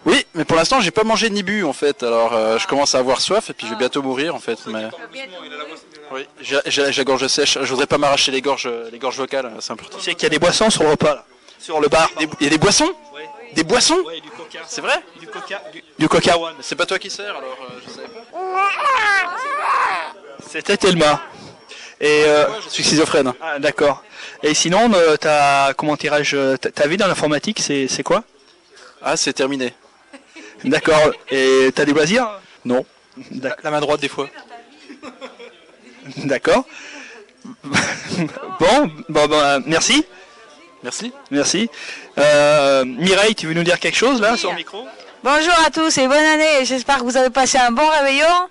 Oui, 0.05 0.25
mais 0.35 0.45
pour 0.45 0.55
l'instant, 0.55 0.79
j'ai 0.81 0.91
pas 0.91 1.03
mangé 1.03 1.29
ni 1.31 1.41
bu 1.41 1.63
en 1.63 1.73
fait. 1.73 2.03
Alors, 2.03 2.33
euh, 2.33 2.57
je 2.59 2.67
commence 2.67 2.93
à 2.93 2.99
avoir 2.99 3.21
soif 3.21 3.49
et 3.49 3.53
puis 3.53 3.65
je 3.65 3.71
vais 3.71 3.77
bientôt 3.79 4.03
mourir 4.03 4.35
en 4.35 4.39
fait. 4.39 4.59
Mais 4.67 4.85
oui, 6.11 6.27
j'ai 6.41 6.93
la 6.93 7.03
gorge 7.03 7.25
sèche. 7.27 7.57
Je 7.61 7.69
voudrais 7.69 7.87
pas 7.87 7.97
m'arracher 7.97 8.31
les 8.31 8.41
gorges, 8.41 8.69
les 8.91 8.99
gorges 8.99 9.17
vocales. 9.17 9.51
C'est 9.59 9.71
important. 9.73 9.97
Tu 9.97 10.03
sais 10.03 10.13
qu'il 10.13 10.23
y 10.23 10.27
a 10.27 10.29
des 10.29 10.39
boissons 10.39 10.69
sur 10.69 10.83
le 10.83 10.89
repas, 10.89 11.15
là. 11.15 11.25
Sur 11.59 11.79
le 11.79 11.87
bar. 11.87 12.07
Des- 12.19 12.27
Il 12.39 12.43
y 12.43 12.47
a 12.47 12.49
des 12.51 12.57
boissons? 12.59 12.91
Des 13.53 13.63
boissons? 13.63 13.97
Ouais, 14.05 14.19
du 14.19 14.29
coca. 14.29 14.59
C'est 14.67 14.81
vrai? 14.81 15.01
Du 15.19 15.25
coca. 15.27 15.61
Du, 15.73 15.83
du 15.97 16.07
coca 16.09 16.37
one. 16.37 16.53
Mais 16.57 16.63
C'est 16.63 16.75
pas 16.75 16.85
toi 16.85 16.99
qui 16.99 17.09
sers 17.09 17.35
alors. 17.35 17.57
euh, 17.71 17.79
je 17.87 17.91
savais 17.91 18.07
pas. 18.07 18.21
C'était 20.47 20.77
Thelma. 20.77 21.21
Et 21.99 22.25
euh, 22.25 22.45
Je 22.65 22.69
suis 22.69 22.83
schizophrène. 22.83 23.33
ah, 23.41 23.57
d'accord. 23.57 24.03
Et 24.43 24.53
sinon, 24.53 24.91
euh, 24.93 25.15
ta 25.15 25.73
comment 25.75 25.95
dirais-je, 25.95 26.57
ta, 26.57 26.69
ta 26.69 26.87
vie 26.87 26.97
dans 26.97 27.07
l'informatique, 27.07 27.59
c'est 27.61 27.87
c'est 27.87 28.03
quoi? 28.03 28.23
Ah, 29.01 29.15
c'est 29.17 29.33
terminé. 29.33 29.73
D'accord. 30.63 31.11
Et 31.29 31.71
t'as 31.75 31.85
des 31.85 31.93
loisirs? 31.93 32.27
Non. 32.63 32.85
La 33.63 33.71
main 33.71 33.79
droite, 33.79 34.01
des 34.01 34.07
fois. 34.07 34.27
D'accord. 36.17 36.65
bon, 37.63 38.91
bon, 39.09 39.27
bon, 39.27 39.63
merci, 39.65 40.05
Merci. 40.83 41.11
merci. 41.31 41.69
Euh, 42.17 42.85
Mireille, 42.85 43.35
tu 43.35 43.47
veux 43.47 43.53
nous 43.53 43.63
dire 43.63 43.79
quelque 43.79 43.97
chose 43.97 44.21
là 44.21 44.37
sur 44.37 44.51
le 44.51 44.55
micro? 44.57 44.85
Bonjour 45.23 45.53
à 45.65 45.71
tous 45.71 45.97
et 45.97 46.07
bonne 46.07 46.17
année. 46.23 46.63
J'espère 46.63 46.99
que 46.99 47.03
vous 47.03 47.17
avez 47.17 47.31
passé 47.31 47.57
un 47.57 47.71
bon 47.71 47.87
réveillon. 47.87 48.49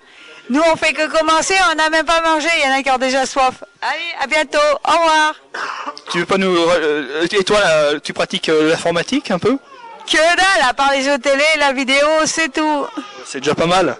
Nous, 0.49 0.61
on 0.71 0.75
fait 0.75 0.93
que 0.93 1.07
commencer, 1.07 1.55
on 1.71 1.75
n'a 1.75 1.89
même 1.89 2.05
pas 2.05 2.21
mangé. 2.21 2.47
Il 2.57 2.65
y 2.69 2.71
en 2.71 2.77
a 2.77 2.83
qui 2.83 2.91
ont 2.91 2.97
déjà 2.97 3.25
soif. 3.25 3.63
Allez, 3.81 3.99
à 4.21 4.27
bientôt. 4.27 4.57
Au 4.87 4.91
revoir. 4.91 5.35
Tu 6.11 6.19
veux 6.19 6.25
pas 6.25 6.37
nous 6.37 6.55
euh, 6.55 7.25
et 7.31 7.43
toi 7.43 7.59
là, 7.61 7.99
tu 7.99 8.13
pratiques 8.13 8.49
euh, 8.49 8.69
l'informatique 8.69 9.31
un 9.31 9.39
peu? 9.39 9.57
Que 10.07 10.17
dalle, 10.17 10.69
à 10.69 10.73
part 10.73 10.91
les 10.91 11.01
jeux 11.01 11.17
télé, 11.17 11.43
la 11.57 11.73
vidéo, 11.73 12.07
c'est 12.25 12.51
tout. 12.53 12.85
C'est 13.25 13.39
déjà 13.39 13.55
pas 13.55 13.65
mal. 13.65 13.97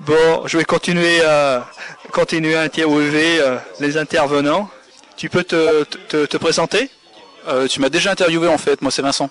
Bon, 0.00 0.46
je 0.46 0.56
vais 0.58 0.64
continuer 0.64 1.22
à 1.24 1.66
continuer 2.10 2.56
à 2.56 2.62
interviewer 2.62 3.40
euh, 3.40 3.58
les 3.80 3.96
intervenants. 3.96 4.68
Tu 5.16 5.28
peux 5.28 5.44
te, 5.44 5.84
te, 5.84 6.26
te 6.26 6.36
présenter? 6.36 6.90
Euh, 7.48 7.68
tu 7.68 7.80
m'as 7.80 7.88
déjà 7.88 8.10
interviewé 8.12 8.48
en 8.48 8.58
fait. 8.58 8.80
Moi, 8.82 8.90
c'est 8.90 9.02
Vincent. 9.02 9.30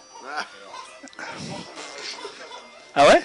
Ah 2.96 3.08
ouais? 3.08 3.22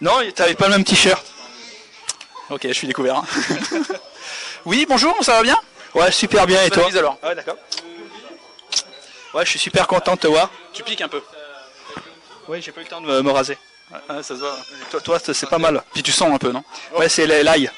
Non, 0.00 0.12
t'avais 0.34 0.54
pas 0.54 0.66
le 0.66 0.72
même 0.72 0.84
t-shirt. 0.84 1.24
Ok, 2.50 2.60
je 2.64 2.72
suis 2.72 2.86
découvert. 2.86 3.16
hein. 3.16 3.24
oui, 4.64 4.86
bonjour, 4.88 5.16
ça 5.24 5.32
va 5.34 5.42
bien? 5.42 5.58
Ouais, 5.94 6.10
super 6.12 6.46
bien. 6.46 6.62
Et 6.62 6.70
toi? 6.70 6.88
Ouais, 7.22 7.34
d'accord. 7.34 7.56
Ouais, 9.34 9.44
je 9.44 9.50
suis 9.50 9.58
super 9.58 9.86
content 9.86 10.14
de 10.14 10.20
te 10.20 10.26
voir. 10.26 10.50
Tu 10.72 10.82
piques 10.82 11.00
un 11.02 11.08
peu. 11.08 11.22
Oui, 12.48 12.60
j'ai 12.60 12.72
pas 12.72 12.80
eu 12.80 12.84
le 12.84 12.90
temps 12.90 13.00
de 13.00 13.20
me, 13.20 13.30
raser. 13.30 13.56
ça 14.08 14.22
se 14.22 14.32
voit. 14.34 14.56
Toi, 14.90 15.00
toi 15.00 15.18
c'est 15.20 15.48
pas 15.48 15.58
mal. 15.58 15.82
Puis 15.92 16.02
tu 16.02 16.10
sens 16.12 16.32
un 16.32 16.38
peu, 16.38 16.50
non 16.50 16.64
Ouais, 16.96 17.08
c'est 17.08 17.26
l'ail. 17.26 17.70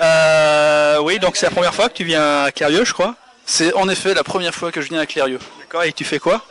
Euh, 0.00 0.98
oui, 1.00 1.18
donc 1.18 1.36
c'est 1.36 1.46
la 1.46 1.52
première 1.52 1.74
fois 1.74 1.88
que 1.88 1.94
tu 1.94 2.04
viens 2.04 2.44
à 2.44 2.52
Clérieux, 2.52 2.84
je 2.84 2.92
crois. 2.92 3.14
C'est 3.46 3.72
en 3.74 3.88
effet 3.88 4.12
la 4.14 4.24
première 4.24 4.54
fois 4.54 4.72
que 4.72 4.80
je 4.80 4.88
viens 4.88 5.00
à 5.00 5.06
Clérieux. 5.06 5.38
D'accord, 5.60 5.84
et 5.84 5.92
tu 5.92 6.04
fais 6.04 6.18
quoi? 6.18 6.44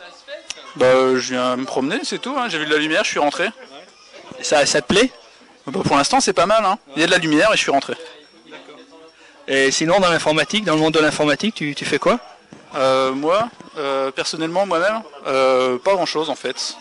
Bah, 0.76 0.86
je 1.16 1.32
viens 1.34 1.56
me 1.56 1.64
promener, 1.64 2.00
c'est 2.04 2.18
tout. 2.18 2.34
hein. 2.36 2.48
J'ai 2.48 2.58
vu 2.58 2.66
de 2.66 2.70
la 2.72 2.78
lumière, 2.78 3.04
je 3.04 3.10
suis 3.10 3.20
rentré. 3.20 3.48
Et 4.40 4.44
ça, 4.44 4.64
ça 4.66 4.80
te 4.80 4.86
plaît? 4.86 5.12
Bah, 5.66 5.80
pour 5.84 5.96
l'instant, 5.96 6.20
c'est 6.20 6.32
pas 6.32 6.46
mal. 6.46 6.64
Hein. 6.64 6.78
Il 6.96 7.00
y 7.00 7.04
a 7.04 7.06
de 7.06 7.12
la 7.12 7.18
lumière 7.18 7.50
et 7.52 7.56
je 7.56 7.62
suis 7.62 7.70
rentré. 7.70 7.94
Et 9.46 9.70
sinon, 9.70 10.00
dans 10.00 10.08
l'informatique, 10.10 10.64
dans 10.64 10.74
le 10.74 10.80
monde 10.80 10.94
de 10.94 11.00
l'informatique, 11.00 11.54
tu, 11.54 11.74
tu 11.74 11.84
fais 11.84 11.98
quoi? 11.98 12.18
Euh, 12.76 13.12
moi, 13.12 13.48
euh, 13.78 14.10
personnellement, 14.10 14.66
moi-même, 14.66 15.02
euh, 15.26 15.78
pas 15.78 15.92
grand-chose 15.94 16.28
en 16.30 16.34
fait. 16.34 16.76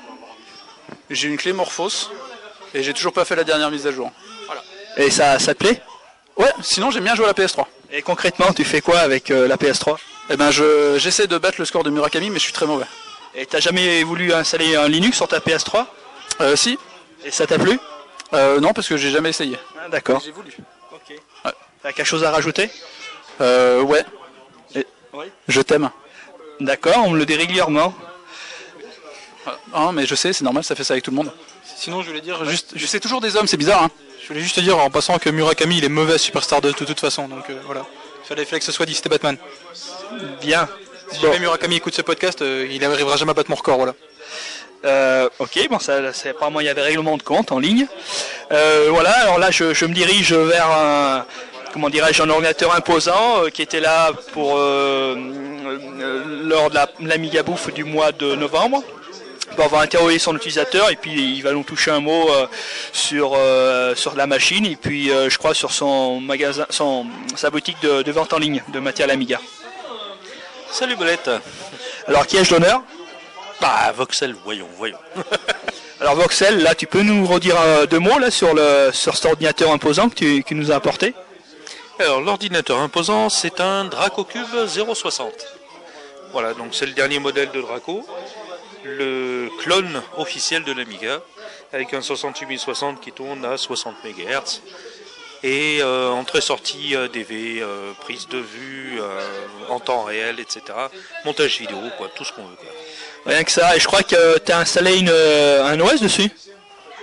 J'ai 1.10 1.28
une 1.28 1.38
clé 1.38 1.54
Morphos 1.54 2.10
et 2.74 2.82
j'ai 2.84 2.94
toujours 2.94 3.14
pas 3.14 3.26
fait 3.26 3.36
la 3.36 3.44
dernière 3.44 3.70
mise 3.72 3.86
à 3.88 3.92
jour. 3.92 4.12
Et 4.98 5.10
ça, 5.12 5.40
ça 5.40 5.54
te 5.54 5.60
plaît? 5.60 5.82
Ouais, 6.38 6.52
sinon 6.62 6.90
j'aime 6.92 7.04
bien 7.04 7.16
jouer 7.16 7.26
à 7.26 7.28
la 7.30 7.34
PS3. 7.34 7.66
Et 7.92 8.02
concrètement, 8.02 8.52
tu 8.54 8.64
fais 8.64 8.82
quoi 8.82 9.00
avec 9.00 9.30
euh, 9.30 9.48
la 9.48 9.56
PS3 9.58 9.98
Eh 10.32 10.38
ben, 10.38 10.50
je, 10.52 10.98
j'essaie 10.98 11.28
de 11.28 11.38
battre 11.38 11.58
le 11.60 11.66
score 11.66 11.84
de 11.84 11.90
Murakami, 11.92 12.30
mais 12.32 12.40
je 12.40 12.44
suis 12.44 12.54
très 12.54 12.66
mauvais. 12.66 12.86
Et 13.36 13.46
t'as 13.46 13.60
jamais 13.60 14.04
voulu 14.04 14.34
installer 14.34 14.76
un 14.76 14.88
Linux 14.88 15.18
sur 15.18 15.28
ta 15.28 15.40
PS3 15.40 15.86
Euh, 16.42 16.56
si 16.56 16.78
Et 17.24 17.30
ça 17.32 17.46
t'a 17.46 17.60
plu? 17.60 17.80
Euh, 18.34 18.60
Non, 18.60 18.74
parce 18.74 18.88
que 18.88 18.98
j'ai 18.98 19.12
jamais 19.12 19.30
essayé. 19.30 19.58
Ah, 19.80 19.90
D'accord. 19.90 20.22
J'ai 20.26 20.32
voulu. 20.32 20.56
Ok. 20.92 21.16
T'as 21.84 21.92
quelque 21.92 22.06
chose 22.08 22.24
à 22.24 22.32
rajouter? 22.32 22.70
Euh, 23.42 23.82
ouais. 23.82 24.04
Oui. 25.14 25.26
Je 25.48 25.62
t'aime. 25.62 25.90
D'accord, 26.60 27.04
on 27.06 27.12
me 27.12 27.18
le 27.18 27.26
dit 27.26 27.36
régulièrement. 27.36 27.94
Ah, 29.74 29.92
mais 29.94 30.06
je 30.06 30.16
sais, 30.16 30.34
c'est 30.34 30.44
normal, 30.44 30.64
ça 30.64 30.76
fait 30.76 30.84
ça 30.84 30.94
avec 30.94 31.04
tout 31.04 31.12
le 31.12 31.18
monde. 31.18 31.32
Sinon, 31.76 32.02
je 32.02 32.08
voulais 32.08 32.22
dire 32.22 32.46
Juste, 32.46 32.74
je 32.76 32.86
sais 32.86 33.00
toujours 33.00 33.22
des 33.22 33.36
hommes, 33.36 33.48
c'est 33.48 33.58
bizarre. 33.58 33.84
Hein. 33.84 33.90
Je 34.22 34.28
voulais 34.30 34.42
juste 34.42 34.56
te 34.56 34.62
dire 34.62 34.78
en 34.78 34.90
passant 34.90 35.18
que 35.20 35.30
Murakami 35.30 35.78
il 35.80 35.84
est 35.84 35.90
mauvais 35.90 36.18
superstar 36.18 36.62
de, 36.62 36.70
de 36.70 36.86
toute 36.86 37.00
façon, 37.00 37.28
donc 37.28 37.50
euh, 37.50 37.60
voilà. 37.66 37.86
Il 38.24 38.28
fallait, 38.28 38.46
fallait 38.46 38.60
que 38.60 38.66
ce 38.66 38.72
soit 38.72 38.86
dit, 38.86 38.94
c'était 38.94 39.10
Batman. 39.10 39.38
Bien. 40.42 40.70
Si 41.12 41.20
jamais 41.20 41.40
Murakami 41.40 41.76
écoute 41.76 41.94
ce 41.94 42.02
podcast, 42.02 42.42
euh, 42.42 42.68
il 42.72 42.80
n'arrivera 42.80 43.18
jamais 43.18 43.32
à 43.32 43.34
battre 43.34 43.50
mon 43.50 43.58
record, 43.58 43.78
voilà. 43.78 43.94
Euh, 44.86 45.30
ok, 45.40 45.68
bon, 45.70 45.80
ça, 45.80 46.14
c'est 46.14 46.30
apparemment 46.30 46.60
il 46.60 46.66
y 46.66 46.70
avait 46.70 46.82
règlement 46.82 47.18
de 47.18 47.24
compte 47.24 47.52
en 47.52 47.60
ligne. 47.60 47.88
Euh, 48.52 48.88
voilà, 48.92 49.12
alors 49.12 49.40
là, 49.40 49.52
je, 49.52 49.74
je 49.74 49.86
me 49.86 49.94
dirige 49.94 50.34
vers 50.34 50.70
un, 50.70 51.26
comment 51.74 51.90
dirais-je, 51.90 52.22
un 52.22 52.30
ordinateur 52.30 52.74
imposant 52.76 53.44
euh, 53.44 53.50
qui 53.50 53.62
était 53.64 53.80
là 53.80 54.12
pour 54.32 54.58
euh, 54.58 55.16
euh, 55.16 56.24
lors 56.44 56.70
de 56.70 56.76
la, 56.76 56.88
l'Amiga 57.02 57.44
Bouffe 57.44 57.74
du 57.74 57.84
mois 57.84 58.12
de 58.12 58.36
novembre. 58.36 58.84
On 59.58 59.68
va 59.68 59.80
interroger 59.80 60.20
son 60.20 60.36
utilisateur 60.36 60.90
et 60.90 60.96
puis 60.96 61.36
il 61.36 61.42
va 61.42 61.52
nous 61.52 61.64
toucher 61.64 61.92
un 61.92 62.00
mot 62.00 62.30
euh, 62.30 62.48
sur 62.92 63.34
euh, 63.36 63.94
sur 63.96 64.16
la 64.16 64.26
machine 64.26 64.66
et 64.66 64.76
puis 64.76 65.12
euh, 65.12 65.30
je 65.30 65.38
crois 65.38 65.54
sur 65.54 65.72
son 65.72 66.20
magasin, 66.20 66.66
son 66.70 67.06
sa 67.36 67.50
boutique 67.50 67.78
de, 67.82 68.02
de 68.02 68.12
vente 68.12 68.34
en 68.34 68.40
ligne 68.40 68.64
de 68.70 68.80
matériel 68.80 69.12
Amiga. 69.12 69.40
Salut 70.72 70.96
Bolette. 70.96 71.30
Alors 72.08 72.26
qui 72.26 72.38
ai-je 72.38 72.52
l'honneur? 72.54 72.82
Bah, 73.62 73.94
Voxel, 73.96 74.36
voyons, 74.44 74.68
voyons. 74.76 74.98
Alors 76.02 76.16
Voxel, 76.16 76.64
là 76.64 76.74
tu 76.74 76.88
peux 76.88 77.04
nous 77.04 77.26
redire 77.28 77.56
deux 77.90 78.00
mots 78.00 78.18
là 78.18 78.32
sur 78.32 78.54
le 78.56 78.90
sur 78.92 79.16
cet 79.16 79.26
ordinateur 79.26 79.72
imposant 79.72 80.10
que 80.10 80.42
tu 80.42 80.56
nous 80.56 80.72
a 80.72 80.76
apporté? 80.76 81.14
Alors, 82.04 82.20
l'ordinateur 82.20 82.80
imposant, 82.80 83.30
c'est 83.30 83.62
un 83.62 83.86
Dracocube 83.86 84.68
060. 84.68 85.32
Voilà, 86.34 86.54
donc 86.54 86.76
c'est 86.76 86.86
le 86.86 86.92
dernier 86.92 87.20
modèle 87.20 87.50
de 87.52 87.62
Draco, 87.62 88.06
le 88.84 89.48
clone 89.60 90.02
officiel 90.18 90.66
de 90.66 90.74
l'Amiga, 90.74 91.22
avec 91.72 91.94
un 91.94 92.02
68060 92.02 93.00
qui 93.00 93.14
tourne 93.14 93.46
à 93.46 93.56
60 93.56 93.96
MHz. 94.04 94.62
Et 95.44 95.80
euh, 95.82 96.10
entrée-sortie 96.10 96.94
euh, 96.94 97.08
DV, 97.08 97.62
euh, 97.62 97.94
prise 98.02 98.28
de 98.28 98.40
vue 98.40 99.00
euh, 99.00 99.22
en 99.70 99.80
temps 99.80 100.04
réel, 100.04 100.42
etc. 100.42 100.62
Montage 101.24 101.58
vidéo, 101.58 101.78
quoi, 101.98 102.10
tout 102.14 102.26
ce 102.26 102.34
qu'on 102.34 102.44
veut. 102.44 102.58
Quoi. 102.58 103.32
Rien 103.34 103.46
que 103.46 103.52
ça, 103.52 103.78
et 103.78 103.80
je 103.80 103.88
crois 103.88 104.04
que 104.04 104.40
tu 104.40 104.52
as 104.52 104.60
installé 104.60 104.98
une, 104.98 105.10
un 105.10 105.80
OS 105.80 106.02
dessus? 106.02 106.30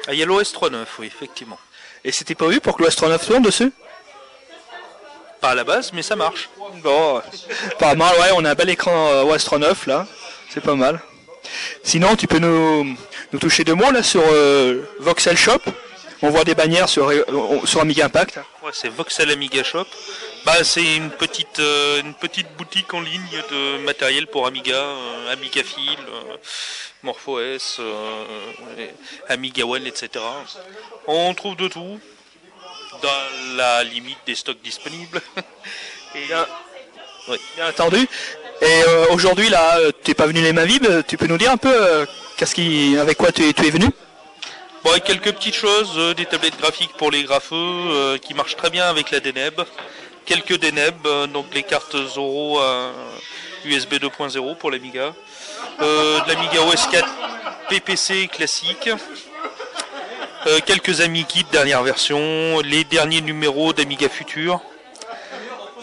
Ah, 0.09 0.12
il 0.12 0.19
y 0.19 0.23
a 0.23 0.26
l'OS 0.26 0.52
3.9, 0.52 0.85
oui, 0.99 1.07
effectivement. 1.07 1.59
Et 2.04 2.12
c'était 2.12 2.35
pas 2.35 2.49
vu 2.49 2.61
pour 2.61 2.76
que 2.76 2.83
l'OS 2.83 2.97
39 2.97 3.26
tourne 3.26 3.42
dessus? 3.42 3.73
Pas 5.40 5.50
à 5.50 5.54
la 5.54 5.64
base, 5.64 5.92
mais 5.92 6.02
ça 6.02 6.16
marche. 6.16 6.49
Bon, 6.82 7.16
euh, 7.16 7.20
apparemment, 7.73 8.11
ouais, 8.20 8.30
on 8.35 8.44
a 8.44 8.50
un 8.50 8.54
bel 8.54 8.68
écran 8.70 9.09
euh, 9.11 9.23
OS 9.25 9.44
39 9.44 9.87
là, 9.87 10.06
c'est 10.52 10.61
pas 10.61 10.75
mal. 10.75 11.00
Sinon, 11.82 12.14
tu 12.16 12.26
peux 12.26 12.38
nous, 12.38 12.97
nous 13.32 13.38
toucher 13.38 13.64
deux 13.64 13.75
mots 13.75 13.90
là 13.90 14.02
sur 14.02 14.23
euh, 14.23 14.82
Voxel 14.99 15.37
Shop. 15.37 15.61
On 16.23 16.28
voit 16.28 16.44
des 16.44 16.54
bannières 16.54 16.88
sur, 16.88 17.09
euh, 17.11 17.25
sur 17.64 17.80
Amiga 17.80 18.04
Impact. 18.04 18.40
Ouais, 18.62 18.70
c'est 18.75 18.90
Voxel 18.90 19.30
Amiga 19.30 19.64
Shop. 19.64 19.87
Bah, 20.44 20.64
c'est 20.64 20.97
une 20.97 21.11
petite, 21.11 21.61
euh, 21.61 22.00
une 22.00 22.14
petite 22.14 22.54
boutique 22.56 22.92
en 22.94 23.00
ligne 23.00 23.42
de 23.50 23.78
matériel 23.78 24.26
pour 24.26 24.47
Amiga, 24.47 24.75
euh, 24.75 25.32
Amiga 25.32 25.61
euh, 25.61 26.37
MorphOS, 27.02 27.80
Amiga 29.28 29.64
One, 29.64 29.87
etc. 29.87 30.25
On 31.06 31.32
trouve 31.35 31.56
de 31.56 31.68
tout 31.68 32.00
dans 33.02 33.57
la 33.57 33.85
limite 33.85 34.19
des 34.26 34.35
stocks 34.35 34.61
disponibles. 34.62 35.21
Et, 36.14 36.26
Bien. 36.26 36.47
oui. 37.28 37.37
Bien 37.57 37.69
entendu. 37.69 38.09
Et 38.62 38.83
euh, 38.88 39.07
aujourd'hui 39.11 39.49
là, 39.49 39.78
euh, 39.78 39.90
t'es 40.02 40.14
pas 40.14 40.26
venu 40.26 40.42
les 40.42 40.52
mains 40.52 40.64
vides. 40.64 41.04
Tu 41.07 41.16
peux 41.16 41.26
nous 41.26 41.38
dire 41.38 41.50
un 41.50 41.57
peu 41.57 41.73
euh, 41.73 42.07
qu'est-ce 42.37 42.54
qui, 42.54 42.97
avec 42.99 43.16
quoi 43.16 43.33
tu 43.33 43.49
es, 43.49 43.52
tu 43.52 43.66
es 43.66 43.71
venu? 43.71 43.87
Bon, 44.85 44.95
et 44.95 45.00
quelques 45.00 45.33
petites 45.33 45.54
choses, 45.54 45.92
euh, 45.97 46.14
des 46.14 46.26
tablettes 46.26 46.59
graphiques 46.59 46.92
pour 46.97 47.11
les 47.11 47.23
grapheux 47.25 47.54
euh, 47.57 48.19
qui 48.19 48.35
marchent 48.35 48.57
très 48.57 48.71
bien 48.71 48.85
avec 48.88 49.11
la 49.11 49.21
DNEB. 49.21 49.61
Quelques 50.26 50.59
DNEB, 50.59 51.30
donc 51.33 51.47
les 51.54 51.62
cartes 51.62 51.97
Zoro 52.07 52.61
USB 53.64 53.95
2.0 53.95 54.57
pour 54.59 54.71
l'Amiga. 54.71 55.12
De 55.80 56.28
l'Amiga 56.28 56.62
OS 56.62 56.87
4 56.87 57.09
PPC 57.69 58.28
classique. 58.28 58.90
Euh, 60.47 60.59
quelques 60.64 61.02
AmiKit 61.02 61.44
dernière 61.52 61.82
version, 61.82 62.61
les 62.61 62.85
derniers 62.85 63.20
numéros 63.20 63.75
d'Amiga 63.75 64.09
Future. 64.09 64.61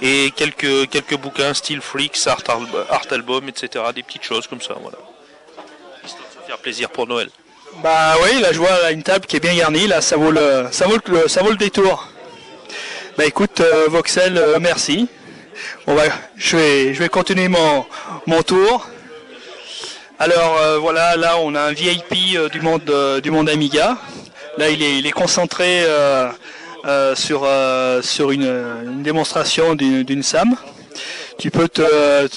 Et 0.02 0.32
quelques, 0.36 0.90
quelques 0.90 1.16
bouquins 1.16 1.54
style 1.54 1.82
Freaks, 1.82 2.26
Art, 2.26 2.44
Art 2.90 3.06
Album, 3.12 3.50
etc. 3.50 3.84
Des 3.94 4.02
petites 4.02 4.24
choses 4.24 4.48
comme 4.48 4.62
ça, 4.62 4.76
voilà. 4.82 4.98
Histoire 6.04 6.28
de 6.28 6.42
se 6.42 6.48
faire 6.48 6.58
plaisir 6.58 6.90
pour 6.90 7.08
Noël. 7.08 7.30
Bah 7.84 8.16
oui, 8.24 8.40
là 8.42 8.52
je 8.52 8.58
vois 8.58 8.92
une 8.92 9.04
table 9.04 9.26
qui 9.26 9.36
est 9.36 9.40
bien 9.40 9.56
garnie, 9.56 9.86
là 9.86 10.02
ça 10.02 10.18
vaut 10.18 10.32
le, 10.32 10.68
ça 10.72 10.88
vaut 10.88 10.98
le, 11.06 11.28
ça 11.28 11.44
vaut 11.44 11.52
le 11.52 11.58
détour. 11.58 12.08
Bah 13.18 13.26
écoute, 13.26 13.60
euh, 13.60 13.88
Voxel, 13.90 14.38
euh, 14.38 14.58
merci. 14.60 15.08
On 15.86 15.94
va, 15.94 16.04
je 16.36 16.58
vais, 16.58 16.94
je 16.94 17.00
vais 17.00 17.10
continuer 17.10 17.48
mon, 17.48 17.86
mon 18.26 18.42
tour. 18.42 18.88
Alors 20.20 20.80
voilà, 20.80 21.16
là 21.16 21.38
on 21.38 21.54
a 21.54 21.62
un 21.62 21.74
VIP 21.74 22.40
du 22.52 22.62
monde, 22.62 23.20
du 23.22 23.30
monde 23.30 23.50
Amiga. 23.50 23.98
Là 24.58 24.70
il 24.72 25.06
est, 25.06 25.12
concentré 25.12 25.84
euh, 25.84 26.30
euh, 26.86 27.16
sur, 27.16 27.44
euh, 27.44 28.02
sur 28.02 28.32
une, 28.32 29.04
démonstration 29.04 29.76
d'une 29.76 30.24
SAM. 30.24 30.56
Tu 31.38 31.52
peux 31.52 31.68
te, 31.68 32.28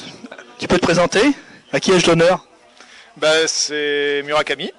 tu 0.59 0.69
peux 0.69 0.77
te 0.77 0.83
présenter? 0.83 1.23
À 1.73 1.81
qui 1.81 1.93
ai-je 1.93 2.07
l'honneur? 2.07 2.47
Bah, 3.17 3.47
c'est 3.47 4.23
Murakami. 4.27 4.71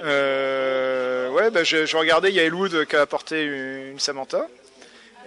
Ouais, 0.00 1.50
bah, 1.50 1.64
je, 1.64 1.96
regardais, 1.96 2.28
il 2.28 2.36
y 2.36 2.40
a 2.40 2.84
qui 2.84 2.96
a 2.96 3.00
apporté 3.00 3.42
une, 3.42 3.92
une 3.92 3.98
Samantha. 3.98 4.46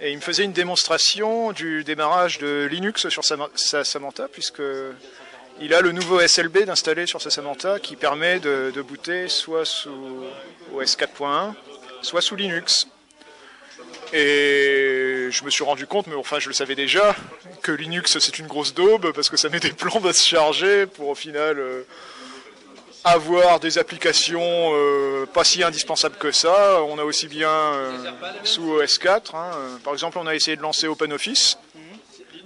Et 0.00 0.12
il 0.12 0.16
me 0.16 0.22
faisait 0.22 0.44
une 0.44 0.52
démonstration 0.52 1.52
du 1.52 1.84
démarrage 1.84 2.38
de 2.38 2.68
Linux 2.70 3.08
sur 3.08 3.24
sa, 3.24 3.36
sa 3.56 3.84
Samantha, 3.84 4.28
puisque 4.28 4.62
il 5.60 5.74
a 5.74 5.80
le 5.80 5.92
nouveau 5.92 6.20
SLB 6.20 6.64
d'installer 6.64 7.06
sur 7.06 7.20
sa 7.20 7.30
Samantha 7.30 7.78
qui 7.80 7.96
permet 7.96 8.38
de, 8.38 8.82
booter 8.82 9.28
soit 9.28 9.64
sous 9.64 10.24
OS 10.74 10.96
4.1, 10.96 11.54
soit 12.02 12.20
sous 12.20 12.36
Linux. 12.36 12.86
Et 14.12 15.28
je 15.30 15.44
me 15.44 15.50
suis 15.50 15.64
rendu 15.64 15.86
compte, 15.86 16.06
mais 16.06 16.14
enfin 16.14 16.38
je 16.38 16.48
le 16.48 16.54
savais 16.54 16.74
déjà, 16.74 17.14
que 17.62 17.72
Linux 17.72 18.18
c'est 18.18 18.38
une 18.38 18.46
grosse 18.46 18.72
daube 18.72 19.12
parce 19.12 19.28
que 19.28 19.36
ça 19.36 19.48
met 19.48 19.60
des 19.60 19.72
plombes 19.72 20.06
à 20.06 20.12
se 20.12 20.26
charger 20.26 20.86
pour 20.86 21.08
au 21.08 21.14
final 21.14 21.58
euh, 21.58 21.82
avoir 23.04 23.60
des 23.60 23.76
applications 23.76 24.40
euh, 24.42 25.26
pas 25.26 25.44
si 25.44 25.62
indispensables 25.62 26.16
que 26.16 26.32
ça. 26.32 26.82
On 26.84 26.98
a 26.98 27.04
aussi 27.04 27.26
bien 27.26 27.50
euh, 27.50 27.92
sous 28.44 28.72
OS 28.72 28.96
4. 28.98 29.34
hein, 29.34 29.50
par 29.84 29.92
exemple, 29.92 30.18
on 30.18 30.26
a 30.26 30.34
essayé 30.34 30.56
de 30.56 30.62
lancer 30.62 30.88
OpenOffice, 30.88 31.58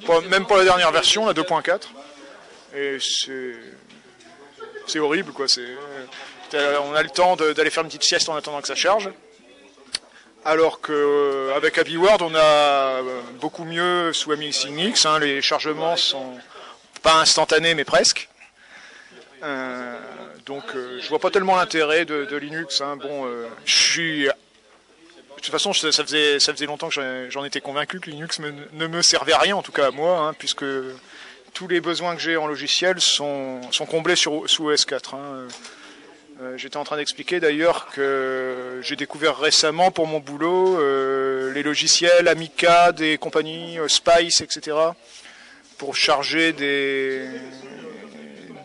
Pas- 0.05 0.21
même 0.23 0.47
pour 0.47 0.57
la 0.57 0.65
dernière 0.65 0.91
version, 0.91 1.27
la 1.27 1.33
2.4. 1.33 1.83
Et 2.75 2.99
c'est 4.87 4.99
horrible 4.99 5.33
quoi. 5.33 5.49
C'est 5.49 5.67
euh, 6.55 6.79
on 6.85 6.95
a 6.95 7.03
le 7.03 7.09
temps 7.09 7.37
d'aller 7.37 7.71
faire 7.71 7.83
une 7.83 7.89
petite 7.89 8.05
sieste 8.05 8.29
en 8.29 8.35
attendant 8.37 8.61
que 8.61 8.69
ça 8.69 8.75
charge. 8.75 9.11
Alors 10.45 10.81
qu'avec 10.81 11.79
AbiWord, 11.79 12.21
on 12.21 12.35
a 12.35 12.41
euh, 12.41 13.21
beaucoup 13.41 13.65
mieux 13.65 14.13
sous 14.13 14.33
AmiXinix. 14.33 15.07
Hein, 15.07 15.19
les 15.21 15.41
chargements 15.41 15.97
sont 15.97 16.37
pas 17.03 17.15
instantanés, 17.21 17.75
mais 17.75 17.85
presque. 17.85 18.29
Euh, 19.43 19.99
donc 20.47 20.65
euh, 20.75 20.99
je 21.01 21.09
vois 21.09 21.19
pas 21.21 21.31
tellement 21.31 21.57
l'intérêt 21.57 22.05
de, 22.05 22.37
Linux. 22.37 22.81
hein. 22.81 22.97
Bon, 22.97 23.27
euh, 23.27 23.47
je. 23.65 24.27
De 24.27 24.33
toute 25.37 25.51
façon, 25.53 25.73
ça 25.73 25.91
faisait, 25.91 26.39
ça 26.39 26.53
faisait 26.53 26.67
longtemps 26.67 26.89
que 26.89 27.29
j'en- 27.29 27.45
étais 27.45 27.61
convaincu 27.61 27.99
que 27.99 28.09
Linux 28.11 28.39
ne 28.39 28.87
me 28.87 29.03
servait 29.03 29.33
à 29.33 29.39
rien, 29.39 29.57
en 29.57 29.63
tout 29.63 29.73
cas 29.73 29.89
à 29.89 29.91
moi, 29.91 30.19
hein, 30.19 30.35
puisque 30.39 30.65
tous 31.55 31.69
les 31.69 31.81
besoins 31.81 32.15
que 32.17 32.23
j'ai 32.23 32.37
en 32.37 32.47
logiciel 32.47 33.01
sont, 33.01 33.61
sont 33.73 33.87
comblés 33.87 34.17
sur, 34.17 34.49
sous 34.49 34.71
OS4. 34.71 35.15
hein. 35.15 35.19
Euh, 36.41 36.57
J'étais 36.57 36.77
en 36.77 36.85
train 36.85 36.97
d'expliquer 36.97 37.41
d'ailleurs 37.41 37.89
que 37.95 38.81
j'ai 38.83 38.97
découvert 38.97 39.39
récemment 39.39 39.91
pour 39.91 40.07
mon 40.07 40.19
boulot 40.19 40.81
euh, 40.81 41.53
les 41.53 41.63
logiciels 41.63 42.27
Amica 42.27 42.91
des 42.93 43.17
compagnies 43.19 43.79
euh, 43.79 43.87
Spice, 43.87 44.41
etc. 44.41 44.77
pour 45.79 45.95
charger 45.95 46.53
des, 46.53 47.27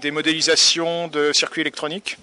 des 0.01 0.12
modélisations 0.12 1.08
de 1.08 1.32
circuits 1.34 1.62
électroniques 1.62 2.17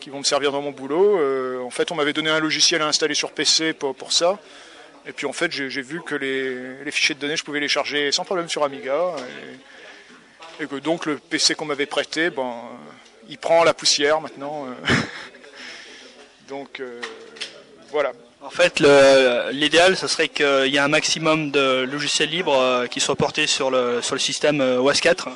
qui 0.00 0.08
vont 0.10 0.18
me 0.18 0.24
servir 0.24 0.52
dans 0.52 0.62
mon 0.62 0.70
boulot. 0.70 1.18
Euh, 1.18 1.60
en 1.62 1.70
fait, 1.70 1.90
on 1.90 1.94
m'avait 1.94 2.12
donné 2.12 2.30
un 2.30 2.40
logiciel 2.40 2.80
à 2.80 2.86
installer 2.86 3.14
sur 3.14 3.32
PC 3.32 3.72
pour, 3.72 3.94
pour 3.94 4.12
ça. 4.12 4.38
Et 5.06 5.12
puis 5.12 5.26
en 5.26 5.32
fait, 5.32 5.52
j'ai 5.52 5.82
vu 5.82 6.00
que 6.02 6.14
les, 6.14 6.82
les 6.84 6.90
fichiers 6.90 7.14
de 7.14 7.20
données, 7.20 7.36
je 7.36 7.44
pouvais 7.44 7.60
les 7.60 7.68
charger 7.68 8.10
sans 8.12 8.24
problème 8.24 8.48
sur 8.48 8.64
Amiga. 8.64 9.14
Et, 10.60 10.64
et 10.64 10.66
que 10.66 10.76
donc 10.76 11.04
le 11.06 11.18
PC 11.18 11.54
qu'on 11.54 11.64
m'avait 11.66 11.86
prêté, 11.86 12.30
ben, 12.30 12.54
il 13.28 13.38
prend 13.38 13.64
la 13.64 13.74
poussière 13.74 14.20
maintenant. 14.20 14.66
euh. 14.66 14.94
donc 16.48 16.80
euh, 16.80 17.00
voilà. 17.90 18.12
En 18.42 18.50
fait, 18.50 18.80
l'idéal, 19.52 19.96
ce 19.96 20.06
serait 20.06 20.28
qu'il 20.28 20.66
y 20.66 20.76
ait 20.76 20.80
un 20.80 20.88
maximum 20.88 21.50
de 21.50 21.82
logiciels 21.90 22.28
libres 22.28 22.58
euh, 22.58 22.86
qui 22.86 23.00
soient 23.00 23.16
portés 23.16 23.46
sur 23.46 23.70
le, 23.70 24.02
sur 24.02 24.14
le 24.14 24.20
système 24.20 24.60
OS 24.60 25.00
4. 25.00 25.28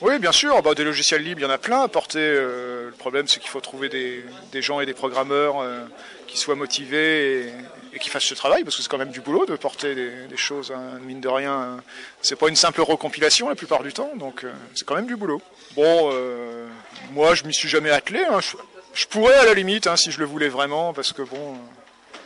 Oui, 0.00 0.20
bien 0.20 0.30
sûr, 0.30 0.62
bah, 0.62 0.74
des 0.74 0.84
logiciels 0.84 1.22
libres, 1.22 1.40
il 1.40 1.42
y 1.42 1.46
en 1.46 1.50
a 1.50 1.58
plein 1.58 1.82
à 1.82 1.88
porter. 1.88 2.20
euh, 2.20 2.86
le 2.86 2.92
problème, 2.92 3.26
c'est 3.26 3.40
qu'il 3.40 3.50
faut 3.50 3.60
trouver 3.60 3.88
des, 3.88 4.24
des 4.52 4.62
gens 4.62 4.78
et 4.80 4.86
des 4.86 4.94
programmeurs 4.94 5.60
euh, 5.60 5.80
qui 6.28 6.38
soient 6.38 6.54
motivés 6.54 7.52
et, 7.92 7.96
et 7.96 7.98
qui 7.98 8.08
fassent 8.10 8.24
ce 8.24 8.34
travail, 8.34 8.64
parce 8.64 8.76
que 8.76 8.82
c'est 8.82 8.88
quand 8.88 8.98
même 8.98 9.10
du 9.10 9.20
boulot 9.20 9.46
de 9.46 9.56
porter 9.56 9.94
des, 9.94 10.10
des 10.28 10.36
choses, 10.36 10.72
hein, 10.74 10.98
mine 11.02 11.20
de 11.20 11.28
rien. 11.28 11.52
hein. 11.52 11.80
C'est 12.22 12.36
pas 12.36 12.48
une 12.48 12.56
simple 12.56 12.80
recompilation 12.82 13.48
la 13.48 13.54
plupart 13.54 13.82
du 13.82 13.92
temps, 13.92 14.10
donc 14.16 14.44
euh, 14.44 14.52
c'est 14.74 14.86
quand 14.86 14.94
même 14.96 15.06
du 15.06 15.16
boulot. 15.16 15.40
Bon, 15.74 16.10
euh, 16.12 16.66
moi, 17.12 17.34
je 17.34 17.44
m'y 17.44 17.54
suis 17.54 17.68
jamais 17.68 17.90
attelé. 17.90 18.24
hein. 18.24 18.40
Je, 18.40 18.56
je 18.94 19.06
pourrais 19.06 19.34
à 19.34 19.44
la 19.44 19.54
limite, 19.54 19.86
hein, 19.86 19.96
si 19.96 20.10
je 20.10 20.18
le 20.18 20.24
voulais 20.26 20.48
vraiment, 20.48 20.92
parce 20.92 21.12
que 21.12 21.22
bon, 21.22 21.54
euh, 21.54 22.16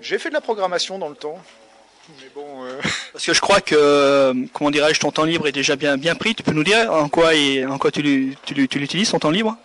j'ai 0.00 0.18
fait 0.18 0.28
de 0.30 0.34
la 0.34 0.40
programmation 0.40 0.98
dans 0.98 1.08
le 1.08 1.14
temps. 1.16 1.38
Mais 2.20 2.28
bon, 2.34 2.64
euh, 2.64 2.80
Parce 3.12 3.24
que 3.24 3.32
je 3.34 3.40
crois 3.40 3.60
que, 3.60 4.32
comment 4.52 4.70
dirais-je, 4.70 4.98
ton 4.98 5.12
temps 5.12 5.24
libre 5.24 5.46
est 5.46 5.52
déjà 5.52 5.76
bien, 5.76 5.96
bien 5.96 6.14
pris. 6.16 6.34
Tu 6.34 6.42
peux 6.42 6.50
nous 6.52 6.64
dire 6.64 6.90
en 6.92 7.08
quoi, 7.08 7.34
et, 7.34 7.64
en 7.64 7.78
quoi 7.78 7.90
tu, 7.92 8.36
tu 8.44 8.54
l'utilises, 8.54 9.10
ton 9.10 9.18
temps 9.20 9.30
libre? 9.30 9.56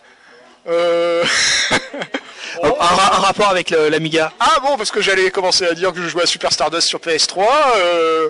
Euh, 0.67 1.23
un, 2.63 2.69
ra- 2.69 3.15
un 3.17 3.19
rapport 3.21 3.49
avec 3.49 3.69
l'Amiga 3.71 4.31
Ah 4.39 4.59
bon, 4.61 4.77
parce 4.77 4.91
que 4.91 5.01
j'allais 5.01 5.31
commencer 5.31 5.65
à 5.65 5.73
dire 5.73 5.91
que 5.93 6.01
je 6.01 6.07
jouais 6.07 6.23
à 6.23 6.27
Super 6.27 6.51
Stardust 6.51 6.87
sur 6.87 6.99
PS3 6.99 7.43
euh, 7.77 8.29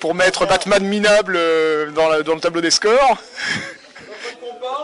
pour 0.00 0.14
mettre 0.14 0.46
Batman 0.46 0.82
minable 0.84 1.34
euh, 1.36 1.90
dans, 1.90 2.08
la- 2.08 2.22
dans 2.22 2.34
le 2.34 2.40
tableau 2.40 2.60
des 2.60 2.70
scores. 2.70 3.18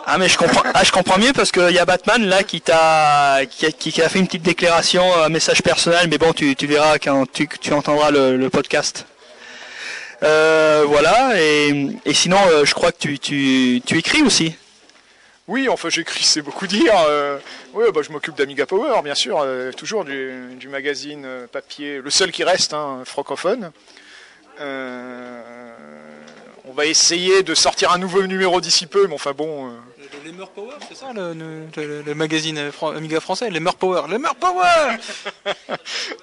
Ah 0.07 0.17
mais 0.19 0.29
je 0.29 0.39
comprends, 0.39 0.63
ah, 0.75 0.85
je 0.85 0.91
comprends 0.91 1.19
mieux 1.19 1.33
parce 1.33 1.53
qu'il 1.53 1.71
y 1.71 1.79
a 1.79 1.85
Batman 1.85 2.25
là 2.27 2.43
qui 2.43 2.61
t'a, 2.61 3.41
qui, 3.49 3.67
a- 3.67 3.73
qui 3.73 4.03
a 4.03 4.09
fait 4.09 4.19
une 4.19 4.27
petite 4.27 4.43
déclaration, 4.43 5.03
un 5.23 5.29
message 5.29 5.63
personnel, 5.63 6.07
mais 6.11 6.19
bon 6.19 6.33
tu, 6.33 6.57
tu 6.57 6.67
verras 6.67 6.99
quand 6.99 7.31
tu, 7.31 7.49
tu 7.61 7.73
entendras 7.73 8.11
le, 8.11 8.37
le 8.37 8.51
podcast. 8.51 9.07
Euh, 10.25 10.85
voilà 10.87 11.41
et, 11.41 11.87
et 12.05 12.13
sinon 12.15 12.39
euh, 12.51 12.65
je 12.65 12.75
crois 12.75 12.91
que 12.91 12.99
tu, 12.99 13.19
tu, 13.21 13.81
tu 13.87 13.99
écris 13.99 14.23
aussi. 14.23 14.55
Oui, 15.47 15.69
enfin 15.69 15.89
j'écris, 15.91 16.25
c'est 16.25 16.43
beaucoup 16.43 16.67
dire. 16.67 16.93
Oui, 17.79 17.85
bah, 17.95 18.01
je 18.03 18.11
m'occupe 18.11 18.35
d'Amiga 18.37 18.67
Power, 18.67 19.03
bien 19.05 19.15
sûr, 19.15 19.39
euh, 19.41 19.71
toujours 19.71 20.05
du, 20.05 20.33
du 20.59 20.67
magazine 20.69 21.23
euh, 21.25 21.47
papier, 21.47 22.01
le 22.01 22.11
seul 22.11 22.33
qui 22.33 22.43
reste, 22.43 22.75
hein, 22.75 23.03
francophone. 23.05 23.71
Euh, 24.61 25.41
on 26.65 26.73
va 26.73 26.87
essayer 26.87 27.45
de 27.45 27.55
sortir 27.55 27.93
un 27.93 27.99
nouveau 27.99 28.27
numéro 28.27 28.61
d'ici 28.61 28.87
peu, 28.87 29.07
mais 29.07 29.15
enfin 29.15 29.31
bon. 29.33 29.69
euh, 29.69 29.71
Les 30.25 30.33
Meurs 30.33 30.51
Power, 30.51 30.75
c'est 30.89 30.97
ça 30.97 31.13
le, 31.15 31.35
le- 31.35 31.67
le- 31.77 32.03
le 32.03 32.15
magazine 32.17 32.73
fran- 32.73 32.97
Amiga 32.97 33.21
français 33.21 33.49
Les 33.49 33.61
Meurs 33.61 33.77
Power 33.77 34.03
Les 34.11 34.19
Meurs 34.19 34.35
Power 34.35 34.97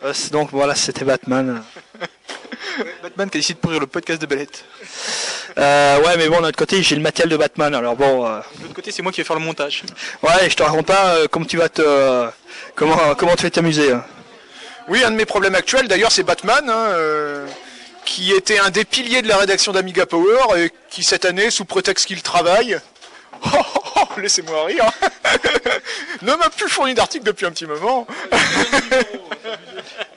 Euh, 0.03 0.11
c'est 0.13 0.33
donc 0.33 0.49
voilà 0.51 0.75
c'était 0.75 1.05
Batman. 1.05 1.63
Batman 3.01 3.29
qui 3.29 3.37
a 3.37 3.39
décidé 3.39 3.53
de 3.53 3.59
pourrir 3.61 3.79
le 3.79 3.87
podcast 3.87 4.21
de 4.21 4.25
Belette. 4.25 4.65
Euh, 5.57 5.99
ouais 6.01 6.17
mais 6.17 6.27
bon 6.27 6.37
de 6.41 6.47
l'autre 6.47 6.57
côté 6.57 6.83
j'ai 6.83 6.95
le 6.97 7.01
matériel 7.01 7.29
de 7.29 7.37
Batman 7.37 7.73
alors 7.73 7.95
bon. 7.95 8.25
euh, 8.25 8.39
De 8.57 8.63
l'autre 8.63 8.73
côté, 8.73 8.91
c'est 8.91 9.01
moi 9.01 9.11
qui 9.13 9.21
vais 9.21 9.25
faire 9.25 9.37
le 9.37 9.41
montage. 9.41 9.83
ouais 10.21 10.49
je 10.49 10.55
te 10.55 10.63
raconte 10.63 10.85
pas 10.85 11.15
euh, 11.15 11.27
comment 11.31 11.45
tu 11.45 11.55
vas 11.57 11.69
te, 11.69 11.81
euh, 11.81 12.27
comment 12.75 12.97
comment 13.17 13.35
tu 13.35 13.43
vas 13.43 13.49
t'amuser. 13.49 13.91
hein. 13.93 14.03
Oui, 14.89 15.03
un 15.03 15.11
de 15.11 15.15
mes 15.15 15.25
problèmes 15.25 15.55
actuels, 15.55 15.87
d'ailleurs, 15.87 16.11
c'est 16.11 16.21
Batman, 16.23 16.69
hein, 16.69 16.87
euh, 16.89 17.47
qui 18.05 18.31
était 18.33 18.59
un 18.59 18.69
des 18.69 18.85
piliers 18.85 19.21
de 19.23 19.27
la 19.27 19.37
rédaction 19.37 19.71
d'Amiga 19.71 20.05
Power 20.05 20.43
et 20.57 20.71
qui 20.91 21.03
cette 21.03 21.25
année, 21.25 21.49
sous 21.49 21.65
prétexte 21.65 22.05
qu'il 22.05 22.21
travaille, 22.21 22.77
oh, 23.45 23.49
oh, 23.75 23.84
laissez-moi 24.17 24.65
rire, 24.65 24.85
ne 26.21 26.33
m'a 26.33 26.49
plus 26.49 26.69
fourni 26.69 26.93
d'article 26.93 27.25
depuis 27.25 27.45
un 27.45 27.51
petit 27.51 27.65
moment. 27.65 28.07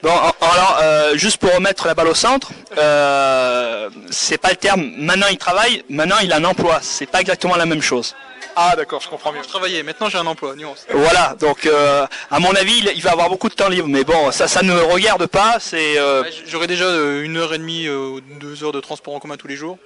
Bon, 0.01 0.09
alors, 0.09 0.79
euh, 0.81 1.17
juste 1.17 1.37
pour 1.37 1.53
remettre 1.53 1.85
la 1.85 1.93
balle 1.93 2.07
au 2.07 2.15
centre, 2.15 2.51
euh, 2.77 3.89
c'est 4.09 4.37
pas 4.37 4.49
le 4.49 4.55
terme 4.55 4.93
maintenant 4.97 5.27
il 5.29 5.37
travaille, 5.37 5.83
maintenant 5.89 6.15
il 6.23 6.31
a 6.31 6.37
un 6.37 6.45
emploi. 6.45 6.79
C'est 6.81 7.05
pas 7.05 7.19
exactement 7.19 7.57
la 7.57 7.65
même 7.65 7.81
chose. 7.81 8.15
Ah, 8.55 8.75
d'accord, 8.75 9.01
je 9.01 9.09
comprends 9.09 9.31
mieux. 9.31 9.43
Je 9.43 9.47
travaillais, 9.47 9.83
maintenant 9.83 10.09
j'ai 10.09 10.17
un 10.17 10.25
emploi, 10.25 10.55
nuance. 10.55 10.85
Voilà, 10.89 11.35
donc 11.39 11.65
euh, 11.65 12.05
à 12.31 12.39
mon 12.39 12.53
avis, 12.55 12.77
il, 12.79 12.91
il 12.95 13.01
va 13.01 13.11
avoir 13.11 13.29
beaucoup 13.29 13.49
de 13.49 13.53
temps 13.53 13.69
libre, 13.69 13.87
mais 13.87 14.03
bon, 14.03 14.31
ça, 14.31 14.47
ça 14.47 14.61
ne 14.61 14.73
me 14.73 14.81
regarde 14.83 15.25
pas. 15.27 15.57
C'est 15.59 15.97
euh, 15.97 16.23
Ouais, 16.23 16.29
J'aurai 16.45 16.67
déjà 16.67 16.85
une 17.21 17.37
heure 17.37 17.53
et 17.53 17.57
demie, 17.57 17.87
euh, 17.87 18.19
deux 18.39 18.63
heures 18.63 18.71
de 18.71 18.81
transport 18.81 19.13
en 19.15 19.19
commun 19.19 19.37
tous 19.37 19.47
les 19.47 19.55
jours. 19.55 19.77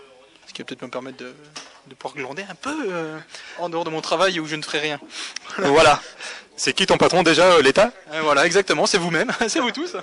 Ce 0.48 0.54
qui 0.54 0.62
va 0.62 0.66
peut-être 0.66 0.82
me 0.82 0.90
permettre 0.90 1.18
de, 1.18 1.34
de 1.94 1.98
pouvoir 1.98 2.16
glander 2.16 2.44
un 2.50 2.56
peu 2.56 2.76
euh, 2.92 3.18
en 3.60 3.70
dehors 3.70 3.84
de 3.84 3.90
mon 3.90 4.02
travail 4.02 4.40
où 4.40 4.46
je 4.46 4.56
ne 4.56 4.62
ferai 4.62 4.80
rien. 4.80 5.00
voilà. 5.58 6.00
C'est 6.56 6.74
qui 6.74 6.86
ton 6.86 6.98
patron 6.98 7.24
déjà, 7.24 7.46
euh, 7.46 7.62
l'État? 7.64 7.92
Euh, 8.14 8.22
voilà, 8.22 8.46
exactement, 8.46 8.86
c'est 8.86 9.00
vous-même, 9.00 9.32
c'est 9.48 9.60
vous 9.60 9.72
tous. 9.72 9.96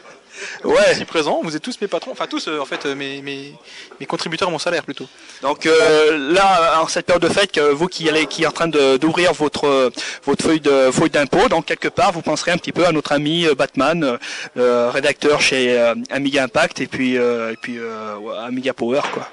Ouais. 0.65 0.93
Ici 0.93 1.05
présents, 1.05 1.41
vous 1.45 1.55
êtes 1.55 1.63
tous 1.63 1.81
mes 1.81 1.87
patrons, 1.87 2.11
enfin 2.11 2.27
tous 2.27 2.49
euh, 2.49 2.59
en 2.59 2.65
fait 2.65 2.87
euh, 2.87 2.97
mes, 2.97 3.23
mes, 3.23 3.55
mes 4.01 4.07
contributeurs 4.07 4.49
à 4.49 4.51
mon 4.51 4.59
salaire 4.59 4.83
plutôt. 4.83 5.07
Donc 5.43 5.67
euh, 5.67 6.33
là, 6.33 6.81
en 6.83 6.89
cette 6.89 7.07
période 7.07 7.23
de 7.23 7.29
fête, 7.29 7.59
vous 7.59 7.87
qui 7.87 8.09
allez, 8.09 8.27
qui 8.27 8.43
est 8.43 8.47
en 8.47 8.53
train 8.53 8.67
d'ouvrir 8.67 9.33
votre 9.33 9.67
euh, 9.67 9.91
votre 10.25 10.45
feuille 10.45 10.61
de 10.61 10.91
feuille 10.91 11.11
d'impôt, 11.11 11.49
donc 11.49 11.67
quelque 11.67 11.89
part, 11.89 12.11
vous 12.11 12.23
penserez 12.23 12.51
un 12.51 12.59
petit 12.59 12.73
peu 12.73 12.85
à 12.85 12.91
notre 12.91 13.13
ami 13.13 13.47
euh, 13.47 13.55
Batman, 13.55 14.03
euh, 14.03 14.19
euh, 14.57 14.91
rédacteur 14.91 15.41
chez 15.41 15.79
euh, 15.79 15.95
Amiga 16.11 16.43
Impact 16.43 16.81
et 16.81 16.89
puis 16.89 17.17
euh, 17.17 17.53
et 17.53 17.57
puis 17.57 17.79
euh, 17.79 18.17
Amiga 18.45 18.73
Power, 18.73 19.03
quoi. 19.15 19.29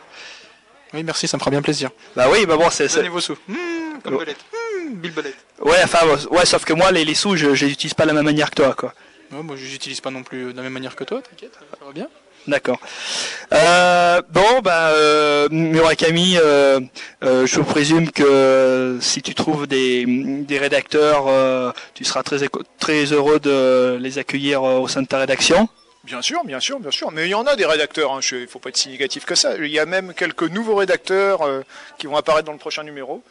Oui, 0.94 1.04
merci, 1.04 1.28
ça 1.28 1.38
me 1.38 1.40
fera 1.40 1.52
bien 1.52 1.62
plaisir. 1.62 1.90
Bah 2.16 2.28
oui, 2.32 2.46
bah 2.46 2.56
bon, 2.58 2.70
c'est 2.70 2.94
Donnez 2.94 3.10
vos 3.10 3.20
sous. 3.20 3.38
Mmh, 3.48 3.56
comme 4.04 4.16
Oh. 4.16 4.20
Belette. 4.20 4.38
Mmh, 4.54 4.94
Bill 4.96 5.12
Belette. 5.12 5.36
ouais, 5.62 5.78
enfin 5.84 6.00
ouais, 6.32 6.46
sauf 6.46 6.64
que 6.66 6.74
moi 6.74 6.92
les, 6.92 7.04
les 7.04 7.16
sous, 7.16 7.36
je, 7.36 7.54
je 7.56 7.66
les 7.66 7.72
utilise 7.72 7.94
pas 7.94 8.04
de 8.04 8.08
la 8.10 8.14
même 8.14 8.26
manière 8.26 8.50
que 8.52 8.56
toi, 8.56 8.74
quoi. 8.74 8.94
Ouais, 9.32 9.44
moi, 9.44 9.56
j'utilise 9.58 10.00
pas 10.00 10.10
non 10.12 10.24
plus 10.24 10.54
de 10.54 10.58
la 10.58 10.64
même 10.64 10.72
manière 10.72 10.96
que 10.96 11.04
toi, 11.04 11.22
t'inquiète, 11.22 11.52
ça 11.78 11.86
va 11.86 11.92
bien. 11.92 12.08
D'accord. 12.48 12.80
Euh, 13.52 14.22
bon, 14.32 14.62
bah, 14.64 14.92
euh, 14.92 15.50
Murakami, 15.52 16.38
euh, 16.38 16.80
euh, 17.26 17.46
je 17.46 17.60
présume 17.60 18.10
que 18.10 18.98
si 19.02 19.22
tu 19.22 19.36
trouves 19.36 19.68
des, 19.68 20.06
des 20.08 20.58
rédacteurs, 20.58 21.26
euh, 21.28 21.74
tu 21.94 22.06
seras 22.06 22.24
très, 22.24 22.48
très 22.80 23.04
heureux 23.12 23.40
de 23.42 23.98
les 24.00 24.18
accueillir 24.18 24.64
euh, 24.64 24.78
au 24.80 24.88
sein 24.88 25.02
de 25.02 25.08
ta 25.08 25.18
rédaction. 25.20 25.68
Bien 26.08 26.22
sûr, 26.22 26.46
bien 26.46 26.62
sûr, 26.62 26.80
bien 26.80 26.90
sûr. 26.90 27.12
Mais 27.12 27.28
il 27.28 27.32
y 27.32 27.36
en 27.36 27.46
a 27.46 27.58
des 27.58 27.66
rédacteurs, 27.66 28.14
hein. 28.14 28.22
il 28.32 28.40
ne 28.44 28.48
faut 28.48 28.60
pas 28.60 28.70
être 28.70 28.78
si 28.78 28.88
négatif 28.88 29.26
que 29.26 29.36
ça. 29.36 29.58
Il 29.58 29.68
y 29.68 29.78
a 29.78 29.86
même 29.86 30.14
quelques 30.14 30.44
nouveaux 30.44 30.76
rédacteurs 30.76 31.42
euh, 31.42 31.64
qui 31.98 32.08
vont 32.08 32.16
apparaître 32.16 32.46
dans 32.46 32.54
le 32.54 32.58
prochain 32.58 32.84
numéro. 32.84 33.22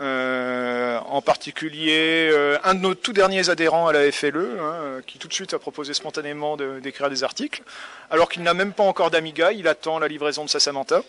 Euh, 0.00 0.98
en 1.10 1.20
particulier, 1.20 2.30
euh, 2.32 2.58
un 2.64 2.74
de 2.74 2.80
nos 2.80 2.94
tout 2.94 3.12
derniers 3.12 3.50
adhérents 3.50 3.86
à 3.86 3.92
la 3.92 4.10
FLE, 4.10 4.58
hein, 4.58 5.02
qui 5.06 5.18
tout 5.18 5.28
de 5.28 5.34
suite 5.34 5.52
a 5.52 5.58
proposé 5.58 5.92
spontanément 5.92 6.56
d'écrire 6.56 7.10
des 7.10 7.22
articles, 7.22 7.62
alors 8.10 8.30
qu'il 8.30 8.42
n'a 8.42 8.54
même 8.54 8.72
pas 8.72 8.84
encore 8.84 9.10
d'Amiga, 9.10 9.52
il 9.52 9.68
attend 9.68 9.98
la 9.98 10.08
livraison 10.08 10.42
de 10.42 10.48
sa 10.48 10.58
Samantha. 10.58 11.02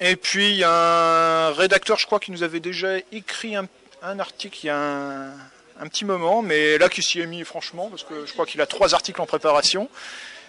Et 0.00 0.16
puis, 0.16 0.50
il 0.50 0.56
y 0.56 0.64
a 0.64 1.46
un 1.46 1.52
rédacteur, 1.52 1.96
je 1.96 2.04
crois, 2.04 2.20
qui 2.20 2.30
nous 2.30 2.42
avait 2.42 2.60
déjà 2.60 2.98
écrit 3.10 3.56
un, 3.56 3.68
article 4.18 4.68
un 5.80 5.86
petit 5.88 6.04
moment, 6.04 6.42
mais 6.42 6.78
là 6.78 6.88
qui 6.88 7.02
s'y 7.02 7.20
est 7.20 7.26
mis 7.26 7.44
franchement, 7.44 7.88
parce 7.90 8.02
que 8.02 8.24
je 8.26 8.32
crois 8.32 8.46
qu'il 8.46 8.60
a 8.60 8.66
trois 8.66 8.94
articles 8.94 9.20
en 9.20 9.26
préparation. 9.26 9.88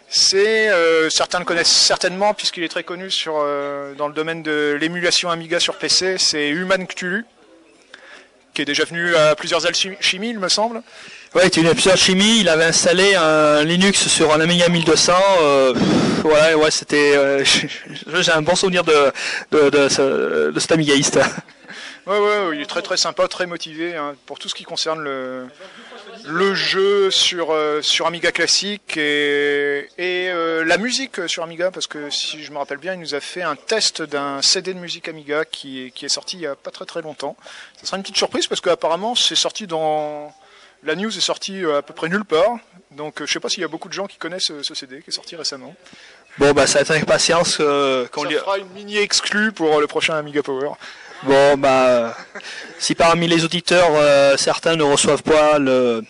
C'est 0.09 0.69
euh, 0.69 1.09
certains 1.09 1.39
le 1.39 1.45
connaissent 1.45 1.67
certainement 1.71 2.33
puisqu'il 2.33 2.63
est 2.63 2.69
très 2.69 2.83
connu 2.83 3.11
sur 3.11 3.33
euh, 3.37 3.93
dans 3.95 4.07
le 4.07 4.13
domaine 4.13 4.41
de 4.41 4.77
l'émulation 4.79 5.29
Amiga 5.29 5.59
sur 5.59 5.75
PC. 5.77 6.15
C'est 6.17 6.47
Human 6.47 6.87
Cthulhu, 6.87 7.25
qui 8.53 8.61
est 8.61 8.65
déjà 8.65 8.85
venu 8.85 9.13
à 9.15 9.35
plusieurs 9.35 9.65
alchimies, 9.65 9.97
il 10.29 10.39
me 10.39 10.47
semble. 10.47 10.81
Ouais, 11.35 11.49
tu 11.49 11.59
une 11.59 11.67
plusieurs 11.67 11.97
chimie, 11.97 12.39
il 12.39 12.47
avait 12.47 12.63
installé 12.63 13.15
un 13.15 13.65
Linux 13.65 14.07
sur 14.07 14.33
un 14.33 14.39
Amiga 14.39 14.69
1200. 14.69 15.13
Euh, 15.41 15.73
ouais, 16.23 16.53
ouais, 16.53 16.71
c'était. 16.71 17.17
euh, 17.17 17.43
j'ai 18.21 18.31
un 18.31 18.41
bon 18.41 18.55
souvenir 18.55 18.85
de 18.85 19.11
de, 19.51 19.69
de, 19.69 19.89
ce- 19.89 20.51
de 20.51 20.59
cet 20.59 20.71
Amigaïste. 20.71 21.19
Ouais, 22.07 22.19
ouais, 22.19 22.55
il 22.55 22.61
est 22.61 22.65
très 22.67 22.81
très 22.81 22.95
sympa, 22.95 23.27
très 23.27 23.47
motivé 23.47 23.97
hein, 23.97 24.15
pour 24.25 24.39
tout 24.39 24.47
ce 24.47 24.55
qui 24.55 24.63
concerne 24.63 25.01
le, 25.01 25.47
le 26.25 26.55
jeu 26.55 27.11
sur, 27.11 27.51
euh, 27.51 27.81
sur 27.81 28.07
Amiga 28.07 28.31
classique 28.31 28.95
et, 28.95 29.89
et 29.97 30.29
euh, 30.29 30.63
la 30.63 30.77
musique 30.77 31.27
sur 31.27 31.43
Amiga, 31.43 31.69
parce 31.69 31.85
que 31.85 32.09
si 32.09 32.41
je 32.41 32.51
me 32.53 32.59
rappelle 32.59 32.77
bien, 32.77 32.93
il 32.93 33.01
nous 33.01 33.13
a 33.13 33.19
fait 33.19 33.41
un 33.41 33.57
test 33.57 34.01
d'un 34.03 34.41
CD 34.41 34.73
de 34.73 34.79
musique 34.79 35.09
Amiga 35.09 35.43
qui 35.43 35.87
est, 35.87 35.91
qui 35.91 36.05
est 36.05 36.09
sorti 36.09 36.37
il 36.37 36.43
y 36.43 36.47
a 36.47 36.55
pas 36.55 36.71
très 36.71 36.85
très 36.85 37.01
longtemps. 37.01 37.35
Ça 37.77 37.87
sera 37.87 37.97
une 37.97 38.03
petite 38.03 38.15
surprise 38.15 38.47
parce 38.47 38.61
qu'apparemment 38.61 39.13
c'est 39.13 39.35
sorti 39.35 39.67
dans... 39.67 40.33
La 40.83 40.95
news 40.95 41.09
est 41.09 41.19
sortie 41.19 41.65
euh, 41.65 41.79
à 41.79 41.81
peu 41.81 41.93
près 41.93 42.07
nulle 42.07 42.23
part, 42.23 42.57
donc 42.91 43.15
je 43.19 43.25
sais 43.25 43.41
pas 43.41 43.49
s'il 43.49 43.61
y 43.61 43.65
a 43.65 43.67
beaucoup 43.67 43.89
de 43.89 43.93
gens 43.93 44.05
qui 44.07 44.17
connaissent 44.17 44.53
ce 44.61 44.73
CD 44.75 45.01
qui 45.01 45.09
est 45.09 45.13
sorti 45.13 45.35
récemment. 45.35 45.75
Bon, 46.37 46.53
bah, 46.53 46.67
ça 46.67 46.79
attend 46.79 46.93
avec 46.93 47.05
patience 47.05 47.57
euh, 47.59 48.07
qu'on 48.07 48.23
Ça 48.23 48.29
fera 48.29 48.59
une 48.59 48.69
mini 48.69 48.97
exclue 48.97 49.51
pour 49.51 49.81
le 49.81 49.87
prochain 49.87 50.13
Amiga 50.15 50.43
Power. 50.43 50.69
Bon, 51.23 51.57
bah, 51.57 51.87
euh, 51.87 52.09
si 52.77 52.93
parmi 52.93 53.27
les 53.27 53.43
auditeurs, 53.43 53.89
euh, 53.95 54.37
certains 54.37 54.75
ne 54.75 54.83
reçoivent 54.83 55.23
pas 55.23 55.57
le, 55.57 56.03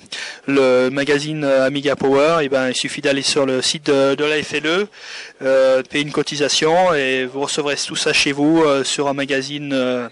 le 0.48 0.89
magazine 0.89 1.43
euh, 1.46 1.65
Amiga 1.65 1.96
Power, 1.96 2.43
et 2.43 2.50
ben, 2.50 2.70
il 2.70 2.76
suffit 2.76 3.02
d'aller 3.02 3.22
sur 3.22 3.46
le 3.46 3.62
site 3.62 3.86
de, 3.86 4.15
de 4.15 4.26
la 4.26 4.43
FLE, 4.43 4.88
euh, 5.41 5.82
payer 5.84 6.04
une 6.04 6.12
cotisation 6.12 6.93
et 6.93 7.26
vous 7.26 7.41
recevrez 7.41 7.76
tout 7.78 7.96
ça 7.96 8.12
chez 8.12 8.34
vous 8.34 8.63
euh, 8.63 8.84
sur 8.84 9.08
un 9.08 9.13
magazine 9.13 9.72
euh, 9.74 10.10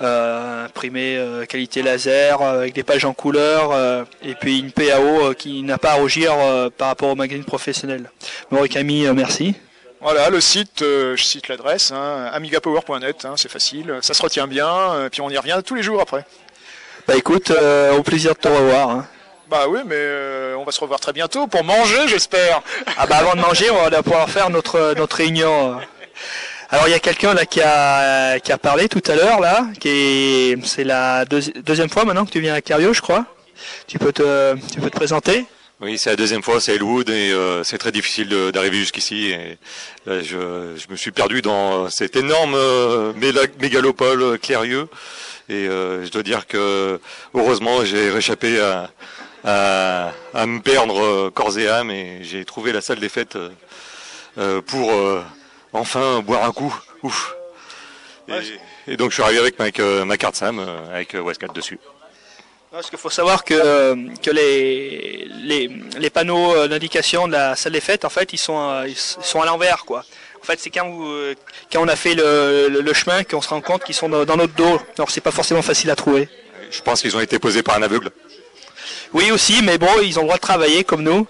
imprimé 0.00 1.16
qualité 1.48 1.80
laser 1.80 2.42
avec 2.42 2.74
des 2.74 2.82
pages 2.82 3.04
en 3.04 3.12
couleur 3.12 4.04
et 4.24 4.34
puis 4.34 4.58
une 4.58 4.72
PAO 4.72 5.32
qui 5.34 5.62
n'a 5.62 5.78
pas 5.78 5.92
à 5.92 5.94
rougir 5.94 6.34
par 6.76 6.88
rapport 6.88 7.10
au 7.10 7.14
magazine 7.14 7.44
professionnel. 7.44 8.10
Bon, 8.50 8.66
Camille, 8.66 9.08
merci. 9.14 9.54
Voilà, 10.02 10.30
le 10.30 10.40
site, 10.40 10.82
euh, 10.82 11.16
je 11.16 11.22
cite 11.22 11.46
l'adresse, 11.48 11.92
hein, 11.92 12.28
amigapower.net, 12.32 13.24
hein, 13.24 13.34
c'est 13.36 13.50
facile, 13.50 13.98
ça 14.02 14.14
se 14.14 14.22
retient 14.22 14.48
bien, 14.48 14.66
euh, 14.68 15.08
puis 15.08 15.20
on 15.20 15.30
y 15.30 15.38
revient 15.38 15.60
tous 15.64 15.76
les 15.76 15.82
jours 15.84 16.00
après. 16.00 16.24
Bah 17.06 17.14
écoute, 17.16 17.50
euh, 17.52 17.92
au 17.96 18.02
plaisir 18.02 18.32
de 18.34 18.38
te 18.40 18.48
revoir. 18.48 18.90
hein. 18.90 19.06
Bah 19.48 19.66
oui, 19.68 19.80
mais 19.86 20.54
on 20.56 20.64
va 20.64 20.72
se 20.72 20.80
revoir 20.80 20.98
très 20.98 21.12
bientôt 21.12 21.46
pour 21.46 21.62
manger, 21.62 22.08
j'espère. 22.08 22.62
Ah 22.96 23.06
bah 23.06 23.16
avant 23.18 23.34
de 23.34 23.40
manger, 23.40 23.70
on 23.70 23.88
va 23.88 24.02
pouvoir 24.02 24.28
faire 24.30 24.50
notre 24.50 24.94
notre 24.96 25.16
réunion. 25.16 25.78
Alors 26.70 26.88
il 26.88 26.90
y 26.90 26.94
a 26.94 26.98
quelqu'un 27.00 27.34
là 27.34 27.44
qui 27.44 27.60
a 27.60 28.40
qui 28.40 28.50
a 28.50 28.56
parlé 28.58 28.88
tout 28.88 29.02
à 29.08 29.14
l'heure 29.14 29.40
là, 29.40 29.66
qui 29.78 29.88
est 29.90 30.66
c'est 30.66 30.84
la 30.84 31.24
deuxi- 31.26 31.52
deuxième 31.62 31.90
fois 31.90 32.04
maintenant 32.04 32.24
que 32.24 32.30
tu 32.30 32.40
viens 32.40 32.54
à 32.54 32.60
Cario, 32.62 32.94
je 32.94 33.02
crois. 33.02 33.26
Tu 33.86 33.98
peux 33.98 34.12
te 34.12 34.54
tu 34.72 34.80
peux 34.80 34.88
te 34.90 34.96
présenter 34.96 35.44
Oui, 35.82 35.98
c'est 35.98 36.10
la 36.10 36.16
deuxième 36.16 36.44
fois, 36.44 36.60
c'est 36.60 36.76
Elwood 36.76 37.10
et 37.10 37.32
euh, 37.32 37.64
c'est 37.64 37.76
très 37.76 37.90
difficile 37.90 38.28
d'arriver 38.52 38.76
jusqu'ici. 38.76 39.30
Et 39.32 39.58
là, 40.06 40.22
je, 40.22 40.76
je 40.76 40.86
me 40.88 40.94
suis 40.94 41.10
perdu 41.10 41.42
dans 41.42 41.90
cet 41.90 42.14
énorme 42.14 42.54
euh, 42.54 43.12
mégalopole 43.14 44.22
euh, 44.22 44.38
Clérieux. 44.38 44.88
Et 45.48 45.66
euh, 45.66 46.04
je 46.04 46.10
dois 46.12 46.22
dire 46.22 46.46
que 46.46 47.00
heureusement, 47.34 47.84
j'ai 47.84 48.10
réchappé 48.10 48.60
à, 48.60 48.92
à, 49.42 50.12
à 50.34 50.46
me 50.46 50.60
perdre 50.60 51.02
euh, 51.02 51.30
corps 51.30 51.58
et 51.58 51.68
âme 51.68 51.90
et 51.90 52.22
j'ai 52.22 52.44
trouvé 52.44 52.70
la 52.70 52.80
salle 52.80 53.00
des 53.00 53.08
fêtes 53.08 53.34
euh, 53.34 53.50
euh, 54.38 54.60
pour 54.62 54.92
euh, 54.92 55.20
enfin 55.72 56.20
boire 56.20 56.44
un 56.44 56.52
coup. 56.52 56.72
Ouf. 57.02 57.34
Et, 58.28 58.92
et 58.92 58.96
donc 58.96 59.10
je 59.10 59.14
suis 59.14 59.22
arrivé 59.24 59.40
avec 59.40 59.58
ma, 59.58 59.66
euh, 59.80 60.04
ma 60.04 60.16
carte 60.16 60.36
SAM 60.36 60.60
euh, 60.60 60.94
avec 60.94 61.16
euh, 61.16 61.20
Westcat 61.22 61.48
dessus. 61.48 61.80
Parce 62.72 62.88
qu'il 62.88 62.98
faut 62.98 63.10
savoir 63.10 63.44
que, 63.44 63.52
euh, 63.52 63.94
que 64.22 64.30
les, 64.30 65.28
les, 65.42 65.70
les 65.98 66.08
panneaux 66.08 66.56
euh, 66.56 66.68
d'indication 66.68 67.28
de 67.28 67.32
la 67.32 67.54
salle 67.54 67.74
des 67.74 67.82
fêtes, 67.82 68.06
en 68.06 68.08
fait, 68.08 68.32
ils 68.32 68.38
sont, 68.38 68.58
euh, 68.58 68.88
ils 68.88 68.96
sont 68.96 69.42
à 69.42 69.44
l'envers, 69.44 69.84
quoi. 69.84 70.06
En 70.40 70.44
fait, 70.44 70.58
c'est 70.58 70.70
quand, 70.70 70.88
on 71.76 71.88
a 71.88 71.96
fait 71.96 72.14
le, 72.14 72.68
le, 72.70 72.80
le 72.80 72.92
chemin 72.94 73.24
qu'on 73.24 73.42
se 73.42 73.50
rend 73.50 73.60
compte 73.60 73.84
qu'ils 73.84 73.94
sont 73.94 74.08
dans, 74.08 74.24
dans 74.24 74.38
notre 74.38 74.54
dos. 74.54 74.80
Alors, 74.96 75.10
c'est 75.10 75.20
pas 75.20 75.30
forcément 75.30 75.60
facile 75.60 75.90
à 75.90 75.96
trouver. 75.96 76.30
Je 76.70 76.80
pense 76.80 77.02
qu'ils 77.02 77.14
ont 77.14 77.20
été 77.20 77.38
posés 77.38 77.62
par 77.62 77.76
un 77.76 77.82
aveugle. 77.82 78.10
Oui, 79.12 79.30
aussi, 79.30 79.60
mais 79.62 79.76
bon, 79.76 79.90
ils 80.02 80.18
ont 80.18 80.22
le 80.22 80.28
droit 80.28 80.38
de 80.38 80.40
travailler 80.40 80.82
comme 80.82 81.02
nous. 81.02 81.26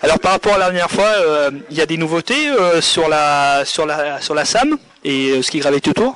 Alors, 0.00 0.20
par 0.20 0.30
rapport 0.30 0.54
à 0.54 0.58
la 0.58 0.66
dernière 0.66 0.92
fois, 0.92 1.06
euh, 1.08 1.50
il 1.70 1.76
y 1.76 1.80
a 1.80 1.86
des 1.86 1.96
nouveautés 1.96 2.48
euh, 2.48 2.80
sur 2.80 3.08
la 3.08 3.64
sur 3.64 3.84
la 3.84 4.20
sur 4.20 4.34
la 4.34 4.44
SAM 4.44 4.78
et 5.02 5.30
euh, 5.30 5.42
ce 5.42 5.50
qui 5.50 5.58
gravite 5.58 5.88
autour. 5.88 6.14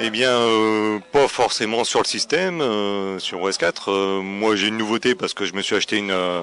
Eh 0.00 0.10
bien, 0.10 0.30
euh, 0.30 1.00
pas 1.12 1.26
forcément 1.26 1.82
sur 1.84 2.00
le 2.00 2.04
système, 2.06 2.60
euh, 2.60 3.18
sur 3.18 3.40
OS4. 3.42 3.88
Euh, 3.90 4.20
moi, 4.22 4.54
j'ai 4.54 4.68
une 4.68 4.76
nouveauté 4.76 5.14
parce 5.16 5.34
que 5.34 5.44
je 5.44 5.54
me 5.54 5.62
suis 5.62 5.74
acheté 5.74 5.96
une, 5.96 6.12
euh, 6.12 6.42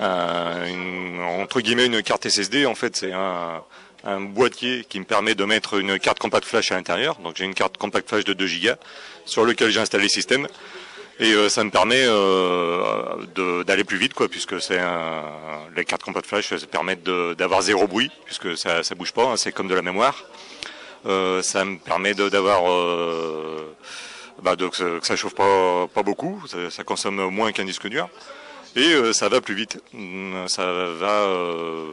un- 0.00 0.66
une- 0.66 1.20
entre 1.22 1.60
guillemets 1.60 1.86
une 1.86 2.02
carte 2.02 2.26
SSD. 2.26 2.66
En 2.66 2.74
fait, 2.74 2.96
c'est 2.96 3.12
un, 3.12 3.62
un 4.04 4.20
boîtier 4.20 4.84
qui 4.88 4.98
me 4.98 5.04
permet 5.04 5.36
de 5.36 5.44
mettre 5.44 5.74
une 5.78 5.98
carte 6.00 6.18
compact 6.18 6.44
flash 6.44 6.72
à 6.72 6.74
l'intérieur. 6.74 7.16
Donc, 7.22 7.36
j'ai 7.36 7.44
une 7.44 7.54
carte 7.54 7.76
compact 7.76 8.08
flash 8.08 8.24
de 8.24 8.32
2 8.32 8.46
Go 8.46 8.70
sur 9.26 9.44
lequel 9.44 9.70
j'ai 9.70 9.80
installé 9.80 10.04
le 10.04 10.08
système. 10.08 10.48
Et 11.20 11.32
euh, 11.34 11.48
ça 11.48 11.62
me 11.62 11.70
permet 11.70 12.02
euh, 12.04 13.62
d'aller 13.64 13.84
plus 13.84 13.98
vite, 13.98 14.14
quoi, 14.14 14.28
puisque 14.28 14.60
c'est 14.60 14.80
les 15.76 15.84
cartes 15.84 16.02
compact 16.02 16.26
flash 16.26 16.52
permettent 16.66 17.04
d'avoir 17.04 17.62
zéro 17.62 17.86
bruit, 17.86 18.10
puisque 18.24 18.56
ça, 18.58 18.82
ça 18.82 18.94
bouge 18.96 19.12
pas, 19.12 19.24
hein, 19.26 19.36
c'est 19.36 19.52
comme 19.52 19.68
de 19.68 19.74
la 19.74 19.82
mémoire. 19.82 20.24
Euh, 21.06 21.42
ça 21.42 21.64
me 21.64 21.78
permet 21.78 22.14
d'avoir 22.14 22.70
euh, 22.70 23.74
bah, 24.42 24.54
de, 24.56 24.68
que, 24.68 25.00
ça, 25.02 25.16
chauffe 25.16 25.34
pas, 25.34 25.86
pas 25.92 26.02
beaucoup, 26.02 26.42
ça, 26.48 26.70
ça 26.70 26.84
consomme 26.84 27.28
moins 27.30 27.50
qu'un 27.52 27.64
disque 27.64 27.88
dur 27.88 28.08
et 28.76 28.92
euh, 28.94 29.12
ça 29.12 29.28
va 29.28 29.40
plus 29.40 29.54
vite. 29.54 29.80
Hum, 29.94 30.44
Ça 30.48 30.64
va. 30.64 31.22
euh, 31.26 31.92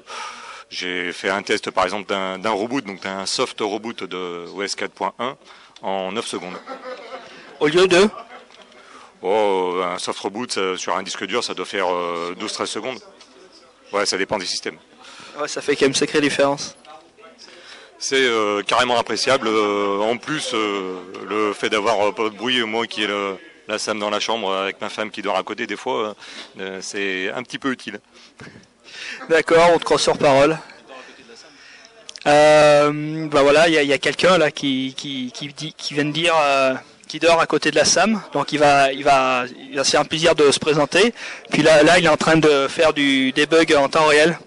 J'ai 0.69 1.11
fait 1.11 1.29
un 1.29 1.41
test 1.41 1.71
par 1.71 1.83
exemple 1.85 2.07
d'un 2.07 2.37
d'un 2.37 2.51
reboot, 2.51 2.85
donc 2.85 3.01
d'un 3.01 3.25
soft 3.25 3.59
reboot 3.61 4.03
de 4.03 4.45
OS 4.55 4.75
4.1 4.75 5.35
en 5.81 6.11
9 6.11 6.25
secondes. 6.27 6.55
Au 7.59 7.67
lieu 7.67 7.87
de 7.87 8.07
Oh, 9.21 9.81
un 9.83 9.97
soft 9.97 10.19
reboot 10.19 10.51
ça, 10.51 10.77
sur 10.77 10.95
un 10.95 11.03
disque 11.03 11.25
dur, 11.25 11.43
ça 11.43 11.53
doit 11.53 11.65
faire 11.65 11.87
euh, 11.93 12.33
12-13 12.39 12.65
secondes. 12.67 12.99
Ouais, 13.91 14.05
ça 14.05 14.17
dépend 14.17 14.37
des 14.37 14.45
systèmes. 14.45 14.77
Ouais, 15.39 15.47
ça 15.47 15.61
fait 15.61 15.75
quand 15.75 15.81
même 15.81 15.89
une 15.91 15.95
sacrée 15.95 16.21
différence. 16.21 16.77
C'est 18.01 18.15
euh, 18.15 18.63
carrément 18.63 18.97
appréciable. 18.97 19.47
Euh, 19.49 19.99
en 19.99 20.15
plus, 20.17 20.51
euh, 20.53 20.99
le 21.27 21.53
fait 21.53 21.69
d'avoir 21.69 21.99
euh, 21.99 22.11
pas 22.13 22.23
de 22.23 22.29
bruit, 22.29 22.63
moi 22.63 22.87
qui 22.87 23.03
ai 23.03 23.07
le, 23.07 23.37
la 23.67 23.77
SAM 23.77 23.99
dans 23.99 24.09
la 24.09 24.21
chambre 24.21 24.53
avec 24.55 24.79
ma 24.79 24.89
femme 24.89 25.11
qui 25.11 25.21
dort 25.21 25.37
à 25.37 25.43
côté 25.43 25.67
des 25.67 25.75
fois, 25.75 26.15
euh, 26.59 26.79
c'est 26.81 27.29
un 27.31 27.43
petit 27.43 27.59
peu 27.59 27.71
utile. 27.71 27.99
D'accord, 29.29 29.69
on 29.73 29.79
te 29.79 29.83
croit 29.83 29.99
sur 29.99 30.17
parole. 30.17 30.57
Euh, 32.25 33.27
bah 33.27 33.43
voilà, 33.43 33.67
il 33.67 33.73
y 33.73 33.77
a, 33.77 33.83
il 33.83 33.89
y 33.89 33.93
a 33.93 33.97
quelqu'un 33.97 34.37
là 34.37 34.49
qui, 34.49 34.93
qui, 34.95 35.31
qui, 35.33 35.47
dit, 35.49 35.73
qui 35.77 35.93
vient 35.93 36.05
de 36.05 36.11
dire 36.11 36.35
euh, 36.41 36.73
qui 37.07 37.19
dort 37.19 37.39
à 37.41 37.47
côté 37.47 37.69
de 37.71 37.75
la 37.75 37.85
SAM, 37.85 38.21
donc 38.33 38.51
il 38.53 38.59
va, 38.59 38.91
il 38.93 39.03
va, 39.03 39.43
il 39.69 39.75
va 39.75 39.83
se 39.83 39.91
faire 39.91 40.01
un 40.01 40.05
plaisir 40.05 40.35
de 40.35 40.51
se 40.51 40.59
présenter. 40.59 41.13
Puis 41.49 41.63
là, 41.63 41.83
là, 41.83 41.99
il 41.99 42.05
est 42.05 42.09
en 42.09 42.17
train 42.17 42.37
de 42.37 42.67
faire 42.69 42.93
du 42.93 43.31
debug 43.33 43.73
en 43.73 43.89
temps 43.89 44.05
réel. 44.05 44.39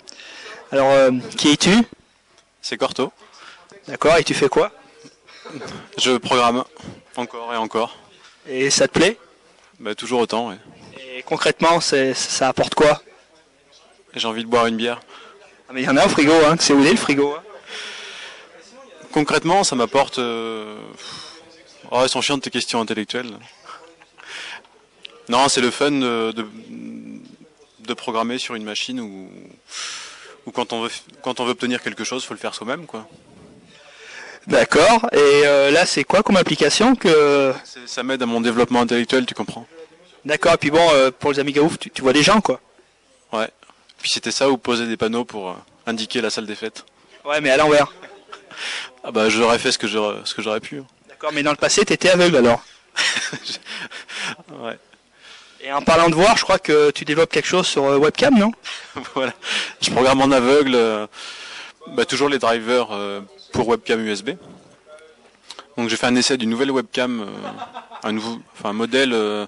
Alors, 0.70 0.90
euh, 0.90 1.10
qui 1.36 1.52
es-tu? 1.52 1.76
C'est 2.60 2.76
Corto. 2.76 3.12
D'accord, 3.88 4.16
et 4.16 4.24
tu 4.24 4.34
fais 4.34 4.48
quoi? 4.48 4.70
Je 5.98 6.16
programme 6.16 6.64
encore 7.16 7.52
et 7.52 7.56
encore. 7.56 7.96
Et 8.46 8.70
ça 8.70 8.86
te 8.88 8.92
plaît? 8.92 9.18
Bah, 9.80 9.94
toujours 9.94 10.20
autant, 10.20 10.48
ouais. 10.50 10.56
Et 11.16 11.22
concrètement, 11.22 11.80
ça 11.80 12.48
apporte 12.48 12.74
quoi? 12.74 13.02
J'ai 14.14 14.26
envie 14.28 14.44
de 14.44 14.48
boire 14.48 14.66
une 14.66 14.76
bière. 14.76 15.00
ah, 15.68 15.72
Mais 15.72 15.82
il 15.82 15.84
y 15.86 15.88
en 15.88 15.96
a 15.96 16.04
au 16.06 16.08
frigo, 16.08 16.32
hein. 16.46 16.56
C'est 16.58 16.72
où 16.72 16.84
est 16.84 16.90
le 16.90 16.96
frigo 16.96 17.34
hein? 17.34 17.42
Concrètement, 19.12 19.64
ça 19.64 19.74
m'apporte. 19.76 20.18
Euh... 20.18 20.78
Oh, 21.90 22.00
elles 22.02 22.08
sont 22.08 22.20
chiantes 22.22 22.42
tes 22.42 22.50
questions 22.50 22.80
intellectuelles. 22.80 23.30
Non, 25.28 25.48
c'est 25.48 25.60
le 25.60 25.70
fun 25.70 25.90
de, 25.90 26.32
de, 26.32 26.46
de 27.80 27.94
programmer 27.94 28.38
sur 28.38 28.54
une 28.54 28.64
machine 28.64 29.00
où, 29.00 29.30
où 30.46 30.50
quand, 30.50 30.72
on 30.72 30.82
veut, 30.82 30.90
quand 31.22 31.40
on 31.40 31.44
veut 31.44 31.50
obtenir 31.52 31.82
quelque 31.82 32.04
chose, 32.04 32.24
faut 32.24 32.34
le 32.34 32.40
faire 32.40 32.54
soi-même, 32.54 32.86
quoi. 32.86 33.06
D'accord. 34.46 35.08
Et 35.12 35.42
euh, 35.46 35.70
là, 35.70 35.86
c'est 35.86 36.04
quoi 36.04 36.22
comme 36.22 36.36
application 36.36 36.94
que 36.94 37.52
Ça 37.86 38.02
m'aide 38.02 38.22
à 38.22 38.26
mon 38.26 38.40
développement 38.40 38.80
intellectuel, 38.80 39.26
tu 39.26 39.34
comprends 39.34 39.66
D'accord. 40.24 40.54
Et 40.54 40.56
puis 40.56 40.70
bon, 40.70 40.86
euh, 40.92 41.10
pour 41.10 41.32
les 41.32 41.38
Amiga 41.40 41.62
ouf, 41.62 41.78
tu, 41.78 41.90
tu 41.90 42.02
vois 42.02 42.12
des 42.12 42.22
gens, 42.22 42.40
quoi. 42.40 42.60
Ouais. 43.32 43.48
Puis 44.00 44.10
c'était 44.12 44.30
ça 44.30 44.50
ou 44.50 44.56
poser 44.56 44.86
des 44.86 44.96
panneaux 44.96 45.24
pour 45.24 45.50
euh, 45.50 45.54
indiquer 45.86 46.20
la 46.20 46.30
salle 46.30 46.46
des 46.46 46.54
fêtes. 46.54 46.84
Ouais, 47.24 47.40
mais 47.40 47.50
à 47.50 47.56
l'envers. 47.56 47.92
Ah 49.04 49.10
bah 49.10 49.28
j'aurais 49.28 49.58
fait 49.58 49.72
ce 49.72 49.78
que 49.78 49.88
j'aurais 49.88 50.18
ce 50.24 50.34
que 50.34 50.42
j'aurais 50.42 50.60
pu. 50.60 50.82
D'accord, 51.08 51.32
mais 51.32 51.42
dans 51.42 51.50
le 51.50 51.56
passé, 51.56 51.84
t'étais 51.84 52.10
aveugle 52.10 52.36
alors. 52.36 52.62
Ouais. 54.60 54.78
Et 55.60 55.72
en 55.72 55.80
parlant 55.82 56.08
de 56.08 56.14
voir, 56.14 56.36
je 56.36 56.42
crois 56.42 56.58
que 56.58 56.90
tu 56.90 57.04
développes 57.04 57.30
quelque 57.30 57.46
chose 57.46 57.66
sur 57.66 57.84
webcam, 57.84 58.36
non? 58.36 58.52
Voilà. 59.14 59.32
Je 59.80 59.90
programme 59.90 60.20
en 60.20 60.30
aveugle 60.30 60.74
euh, 60.74 61.06
bah, 61.88 62.04
toujours 62.04 62.28
les 62.28 62.38
drivers 62.38 62.88
euh, 62.92 63.20
pour 63.52 63.68
webcam 63.68 64.00
USB. 64.04 64.30
Donc 65.76 65.88
j'ai 65.88 65.96
fait 65.96 66.06
un 66.06 66.16
essai 66.16 66.36
d'une 66.36 66.50
nouvelle 66.50 66.70
webcam, 66.70 67.20
euh, 67.20 67.26
un 68.02 68.12
nouveau, 68.12 68.38
enfin 68.54 68.70
un 68.70 68.74
modèle 68.74 69.12
euh, 69.12 69.46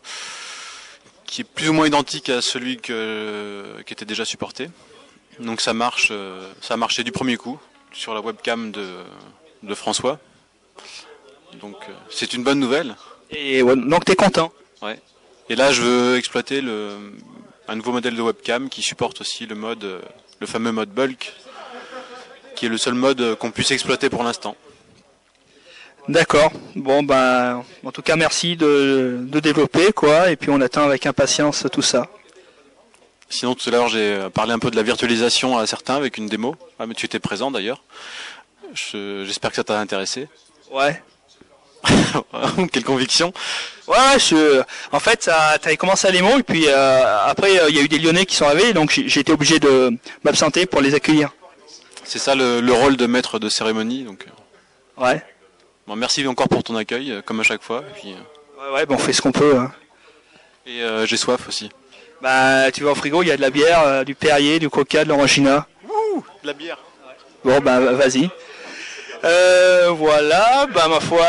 qui 1.27 1.43
est 1.43 1.45
plus 1.45 1.69
ou 1.69 1.73
moins 1.73 1.87
identique 1.87 2.29
à 2.29 2.41
celui 2.41 2.79
que, 2.79 3.83
qui 3.87 3.93
était 3.93 4.05
déjà 4.05 4.25
supporté. 4.25 4.71
Donc 5.41 5.61
ça 5.61 5.75
marche, 5.75 6.09
euh, 6.11 6.51
ça 6.61 6.75
a 6.75 6.77
marché 6.77 7.03
du 7.03 7.13
premier 7.13 7.37
coup 7.37 7.59
sur 7.93 8.15
la 8.15 8.21
webcam 8.21 8.71
de, 8.71 8.87
de 9.63 9.75
François. 9.75 10.19
Donc 11.61 11.77
c'est 12.11 12.33
une 12.33 12.43
bonne 12.43 12.59
nouvelle. 12.59 12.97
Et 13.31 13.63
ouais, 13.63 13.77
donc 13.77 14.05
t'es 14.05 14.17
content. 14.17 14.53
Ouais. 14.83 14.99
Et 15.49 15.57
là, 15.57 15.73
je 15.73 15.83
veux 15.83 16.17
exploiter 16.17 16.61
le, 16.61 17.13
un 17.69 17.77
nouveau 17.77 17.93
modèle 17.93 18.17
de 18.17 18.23
webcam 18.23 18.69
qui 18.69 18.83
supporte 18.83 19.21
aussi 19.21 19.47
le 19.47 19.55
mode, 19.55 20.01
le 20.41 20.47
fameux 20.47 20.73
mode 20.73 20.91
bulk, 20.91 21.35
qui 22.55 22.67
est 22.67 22.69
le 22.69 22.79
seul 22.79 22.95
mode 22.95 23.21
euh, 23.21 23.37
qu'on 23.37 23.51
puisse 23.51 23.71
exploiter 23.71 24.09
pour 24.11 24.23
l'instant. 24.23 24.57
D'accord. 26.09 26.53
Bon 26.77 27.03
ben, 27.03 27.65
en 27.83 27.91
tout 27.93 28.03
cas 28.03 28.17
merci 28.17 28.57
de, 28.57 29.21
de 29.23 29.41
développer 29.41 29.93
quoi, 29.93 30.31
et 30.31 30.37
puis 30.37 30.51
on 30.51 30.61
attend 30.61 30.83
avec 30.85 31.07
impatience 31.07 31.65
tout 31.73 31.83
ça. 31.83 32.09
Sinon, 33.31 33.55
tout 33.55 33.67
à 33.69 33.73
l'heure, 33.73 33.89
j'ai 33.89 34.13
euh, 34.15 34.29
parlé 34.31 34.53
un 34.53 34.59
peu 34.59 34.71
de 34.71 34.77
la 34.77 34.83
virtualisation 34.83 35.57
à 35.59 35.67
certains 35.67 35.97
avec 35.97 36.19
une 36.19 36.27
démo. 36.29 36.57
Ah, 36.79 36.87
mais 36.87 36.95
tu 36.95 37.07
étais 37.07 37.19
présent 37.19 37.51
d'ailleurs. 37.51 37.83
Je- 38.75 39.25
J'espère 39.27 39.51
que 39.51 39.57
ça 39.57 39.65
t'a 39.65 39.81
intéressé. 39.81 40.29
Ouais. 40.71 41.03
Quelle 42.73 42.85
conviction. 42.85 43.33
Ouais, 43.89 44.19
je, 44.19 44.63
en 44.93 45.01
fait, 45.01 45.23
ça, 45.23 45.59
t'avais 45.61 45.77
commencé 45.77 46.07
à 46.07 46.13
démo 46.13 46.39
et 46.39 46.43
puis 46.43 46.65
euh, 46.69 47.19
après 47.27 47.51
il 47.69 47.75
y 47.75 47.79
a 47.79 47.83
eu 47.83 47.89
des 47.89 47.99
Lyonnais 47.99 48.27
qui 48.27 48.37
sont 48.37 48.45
arrivés, 48.47 48.73
donc 48.73 48.91
j'ai 49.07 49.21
été 49.21 49.33
obligé 49.33 49.59
de 49.59 49.91
m'absenter 50.23 50.67
pour 50.67 50.81
les 50.83 50.95
accueillir. 50.95 51.31
C'est 52.15 52.21
ça 52.21 52.37
le, 52.37 52.61
le 52.61 52.73
rôle 52.73 52.97
de 52.97 53.07
maître 53.07 53.41
de 53.41 53.49
cérémonie. 53.49 54.05
Donc, 54.05 54.25
euh. 54.29 55.03
Ouais. 55.05 55.21
bon, 55.89 55.97
merci 55.97 56.25
encore 56.29 56.49
pour 56.49 56.63
ton 56.63 56.77
accueil, 56.77 57.11
euh, 57.11 57.23
comme 57.23 57.41
à 57.41 57.43
chaque 57.43 57.61
fois. 57.65 57.83
Et, 57.91 58.01
puis, 58.01 58.13
euh, 58.13 58.63
Ouais, 58.73 58.83
ouais, 58.83 58.87
on 58.89 58.99
fait 58.99 59.13
ce 59.13 59.21
qu'on 59.21 59.33
peut. 59.33 59.57
hein. 59.59 59.73
et 60.65 60.81
euh, 60.85 61.07
j'ai 61.07 61.17
soif 61.17 61.49
aussi. 61.49 61.71
Bah, 62.23 62.71
tu 62.71 62.85
vas 62.85 62.93
au 62.93 62.95
frigo, 62.95 63.25
il 63.25 63.27
y 63.31 63.33
a 63.33 63.37
de 63.37 63.41
la 63.43 63.51
bière, 63.51 63.81
euh, 63.85 64.05
du 64.05 64.15
Perrier, 64.15 64.61
du 64.61 64.71
Coca, 64.71 65.03
de 65.03 65.09
l'Orangina. 65.09 65.67
De 66.45 66.47
la 66.47 66.53
bière. 66.53 66.79
Bon, 67.45 67.59
bah, 67.59 67.81
vas-y. 67.81 68.31
Euh, 69.25 69.89
voilà, 69.91 70.69
bah, 70.73 70.87
ma 70.87 71.01
foi, 71.01 71.27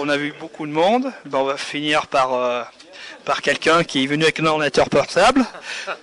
on 0.00 0.08
a 0.08 0.16
vu 0.16 0.32
beaucoup 0.40 0.66
de 0.66 0.72
monde. 0.72 1.12
Bah, 1.26 1.40
on 1.42 1.44
va 1.44 1.58
finir 1.58 2.06
par, 2.06 2.30
par 3.26 3.42
quelqu'un 3.42 3.84
qui 3.84 4.04
est 4.04 4.06
venu 4.06 4.22
avec 4.22 4.40
un 4.40 4.46
ordinateur 4.46 4.88
portable. 4.88 5.44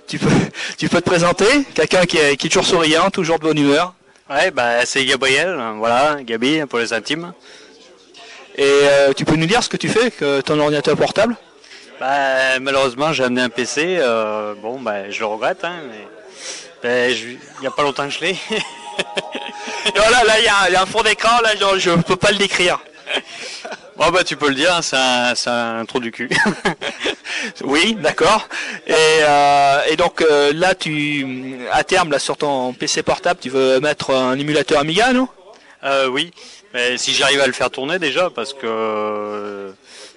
tu, 0.07 0.19
peux, 0.19 0.29
tu 0.77 0.87
peux 0.87 1.01
te 1.01 1.09
présenter 1.09 1.63
Quelqu'un 1.73 2.05
qui 2.05 2.17
est 2.19 2.37
toujours 2.39 2.67
souriant, 2.67 3.09
toujours 3.09 3.39
de 3.39 3.45
bonne 3.45 3.57
humeur. 3.57 3.95
Ouais, 4.29 4.51
bah, 4.51 4.85
c'est 4.85 5.03
Gabriel, 5.05 5.57
voilà, 5.77 6.17
Gabi 6.21 6.61
pour 6.69 6.79
les 6.79 6.93
intimes. 6.93 7.33
Et 8.55 8.63
euh, 8.63 9.13
tu 9.13 9.25
peux 9.25 9.35
nous 9.35 9.45
dire 9.45 9.63
ce 9.63 9.69
que 9.69 9.77
tu 9.77 9.89
fais 9.89 10.01
avec 10.01 10.45
ton 10.45 10.59
ordinateur 10.59 10.95
portable? 10.95 11.35
Bah, 11.99 12.59
malheureusement, 12.61 13.11
j'ai 13.11 13.23
amené 13.23 13.41
un 13.41 13.49
PC, 13.49 13.97
euh, 13.99 14.53
bon, 14.55 14.79
bah, 14.79 15.09
je 15.09 15.19
le 15.19 15.25
regrette, 15.25 15.63
hein, 15.65 15.75
mais 15.89 16.07
bah, 16.83 17.09
je- 17.13 17.27
il 17.29 17.39
n'y 17.61 17.67
a 17.67 17.71
pas 17.71 17.83
longtemps 17.83 18.05
que 18.07 18.13
je 18.13 18.19
l'ai. 18.21 18.35
Non, 19.95 20.03
là, 20.11 20.37
il 20.39 20.43
y, 20.43 20.47
a- 20.47 20.67
il 20.69 20.73
y 20.73 20.75
a 20.75 20.81
un 20.81 20.85
fond 20.85 21.01
d'écran, 21.01 21.39
là, 21.41 21.55
genre, 21.55 21.79
je 21.79 21.91
peux 21.91 22.15
pas 22.17 22.31
le 22.31 22.37
décrire. 22.37 22.79
bon, 23.99 24.09
bah, 24.09 24.23
tu 24.23 24.35
peux 24.35 24.49
le 24.49 24.55
dire, 24.55 24.73
hein, 24.73 24.81
c'est 24.81 25.49
un, 25.49 25.79
un 25.79 25.85
trou 25.85 25.99
du 25.99 26.11
cul. 26.11 26.29
Oui, 27.63 27.95
d'accord. 27.95 28.47
Et, 28.87 28.93
euh, 28.93 29.81
et 29.89 29.95
donc 29.95 30.21
euh, 30.21 30.51
là, 30.53 30.75
tu, 30.75 31.57
à 31.71 31.83
terme, 31.83 32.11
là, 32.11 32.19
sur 32.19 32.37
ton 32.37 32.73
PC 32.73 33.03
portable, 33.03 33.39
tu 33.41 33.49
veux 33.49 33.79
mettre 33.79 34.13
un 34.13 34.37
émulateur 34.37 34.79
Amiga, 34.79 35.13
non? 35.13 35.27
Euh, 35.83 36.07
oui, 36.07 36.31
mais 36.73 36.97
si 36.97 37.13
j'arrive 37.13 37.39
à 37.39 37.47
le 37.47 37.53
faire 37.53 37.69
tourner 37.71 37.99
déjà, 37.99 38.29
parce 38.29 38.53
que 38.53 38.65
euh, 38.65 39.71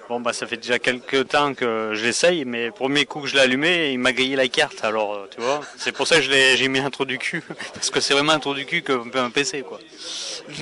bon 0.09 0.19
bah 0.19 0.33
ça 0.33 0.45
fait 0.45 0.57
déjà 0.57 0.77
quelques 0.77 1.29
temps 1.29 1.53
que 1.53 1.91
je 1.93 2.03
l'essaye, 2.03 2.43
mais 2.43 2.69
premier 2.71 3.05
coup 3.05 3.21
que 3.21 3.27
je 3.27 3.35
l'ai 3.35 3.41
allumé, 3.41 3.91
il 3.91 3.99
m'a 3.99 4.11
grillé 4.11 4.35
la 4.35 4.49
carte. 4.49 4.83
Alors 4.83 5.13
euh, 5.13 5.29
tu 5.33 5.39
vois, 5.41 5.61
c'est 5.77 5.93
pour 5.93 6.05
ça 6.05 6.17
que 6.17 6.23
je 6.23 6.31
l'ai, 6.31 6.57
j'ai 6.57 6.67
mis 6.67 6.79
un 6.79 6.89
trou 6.89 7.05
du 7.05 7.17
cul, 7.17 7.41
parce 7.73 7.89
que 7.89 8.01
c'est 8.01 8.13
vraiment 8.13 8.33
un 8.33 8.39
trou 8.39 8.53
du 8.53 8.65
cul 8.65 8.81
que 8.81 9.17
un 9.17 9.29
PC 9.29 9.61
quoi. 9.61 9.79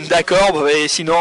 D'accord. 0.09 0.51
bah, 0.53 0.71
Et 0.71 0.87
sinon, 0.87 1.17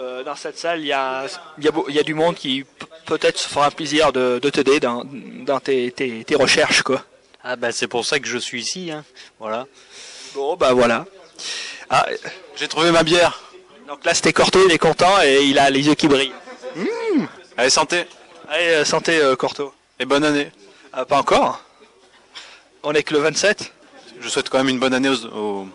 euh, 0.00 0.24
dans 0.24 0.34
cette 0.34 0.58
salle, 0.58 0.80
il 0.80 0.86
y 0.86 0.92
a, 0.92 1.26
il 1.58 1.64
y, 1.64 1.68
a, 1.68 2.00
y 2.00 2.04
du 2.04 2.14
monde 2.14 2.34
qui 2.34 2.64
peut-être 3.06 3.38
se 3.38 3.48
fera 3.48 3.66
un 3.66 3.70
plaisir 3.70 4.12
de, 4.12 4.38
de 4.40 4.50
t'aider 4.50 4.80
dans, 4.80 5.04
dans 5.04 5.60
tes, 5.60 5.90
tes, 5.92 6.24
tes 6.24 6.34
recherches, 6.34 6.82
quoi. 6.82 7.04
Ah 7.42 7.56
bah 7.56 7.72
c'est 7.72 7.86
pour 7.88 8.04
ça 8.04 8.18
que 8.18 8.26
je 8.26 8.38
suis 8.38 8.60
ici, 8.60 8.90
hein. 8.90 9.04
Voilà. 9.38 9.66
Bon, 10.34 10.56
bah 10.56 10.72
voilà. 10.72 11.06
Ah, 11.88 12.06
J'ai 12.56 12.68
trouvé 12.68 12.90
ma 12.90 13.02
bière. 13.02 13.40
donc 13.88 14.04
là, 14.04 14.14
c'était 14.14 14.32
Corto, 14.32 14.60
il 14.66 14.72
est 14.72 14.78
content 14.78 15.20
et 15.22 15.42
il 15.44 15.58
a 15.58 15.70
les 15.70 15.86
yeux 15.86 15.94
qui 15.94 16.06
brillent. 16.08 16.32
Allez, 17.56 17.70
santé. 17.70 18.04
Allez, 18.48 18.68
euh, 18.68 18.84
santé, 18.84 19.18
euh, 19.18 19.36
Corto. 19.36 19.72
Et 19.98 20.04
bonne 20.04 20.24
année. 20.24 20.50
Ah, 20.92 21.04
pas 21.04 21.18
encore 21.18 21.60
On 22.82 22.92
est 22.92 23.02
que 23.02 23.14
le 23.14 23.20
27 23.20 23.72
Je 24.20 24.28
souhaite 24.28 24.48
quand 24.48 24.58
même 24.58 24.68
une 24.68 24.78
bonne 24.78 24.94
année 24.94 25.08
aux, 25.08 25.26
aux, 25.26 25.66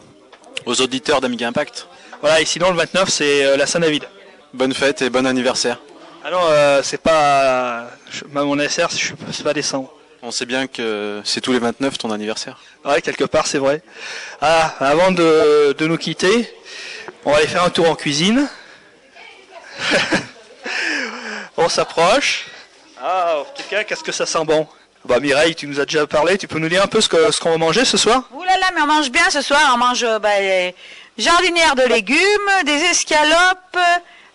aux 0.65 0.81
auditeurs 0.81 1.21
d'Amiga 1.21 1.47
Impact. 1.47 1.87
Voilà, 2.21 2.41
et 2.41 2.45
sinon, 2.45 2.71
le 2.71 2.77
29, 2.77 3.09
c'est 3.09 3.45
euh, 3.45 3.57
la 3.57 3.65
Saint-David. 3.67 4.05
Bonne 4.53 4.73
fête 4.73 5.01
et 5.01 5.09
bon 5.09 5.25
anniversaire. 5.25 5.79
Ah 6.23 6.31
non, 6.31 6.39
euh, 6.49 6.81
c'est 6.83 6.97
pas. 7.01 7.87
je- 8.09 8.23
Mon 8.31 8.53
anniversaire, 8.53 8.89
je 8.89 8.95
suis- 8.95 9.13
c'est 9.31 9.43
pas 9.43 9.53
décembre. 9.53 9.91
On 10.23 10.31
sait 10.31 10.45
bien 10.45 10.65
que 10.67 11.21
c'est 11.23 11.41
tous 11.41 11.51
les 11.51 11.59
29 11.59 11.97
ton 11.99 12.11
anniversaire. 12.11 12.57
Ouais, 12.83 13.01
quelque 13.01 13.25
part, 13.25 13.45
c'est 13.45 13.59
vrai. 13.59 13.81
Ah, 14.41 14.73
avant 14.79 15.11
de, 15.11 15.75
de 15.77 15.85
nous 15.87 15.97
quitter, 15.97 16.51
on 17.25 17.31
va 17.31 17.37
aller 17.37 17.47
faire 17.47 17.63
un 17.63 17.69
tour 17.69 17.87
en 17.89 17.95
cuisine. 17.95 18.47
on 21.57 21.69
s'approche. 21.69 22.45
Ah, 23.01 23.35
en 23.41 23.43
tout 23.43 23.63
cas, 23.69 23.83
qu'est-ce 23.83 24.03
que 24.03 24.11
ça 24.11 24.25
sent 24.25 24.43
bon? 24.45 24.67
Bah 25.03 25.19
Mireille, 25.19 25.53
tu 25.53 25.67
nous 25.67 25.79
as 25.79 25.85
déjà 25.85 26.07
parlé, 26.07 26.35
tu 26.39 26.47
peux 26.47 26.57
nous 26.57 26.69
dire 26.69 26.81
un 26.81 26.87
peu 26.87 26.99
ce 27.01 27.07
que 27.09 27.29
ce 27.31 27.39
qu'on 27.39 27.51
va 27.51 27.57
manger 27.57 27.85
ce 27.85 27.95
soir? 27.97 28.23
Ouh 28.33 28.41
là 28.43 28.57
là, 28.57 28.71
mais 28.73 28.81
on 28.81 28.87
mange 28.87 29.11
bien 29.11 29.29
ce 29.29 29.41
soir. 29.43 29.61
On 29.75 29.77
mange 29.77 30.03
euh, 30.03 30.17
bah, 30.17 30.29
les 31.17 31.23
jardinières 31.23 31.75
de 31.75 31.83
légumes, 31.83 32.51
des 32.65 32.83
escalopes 32.83 33.77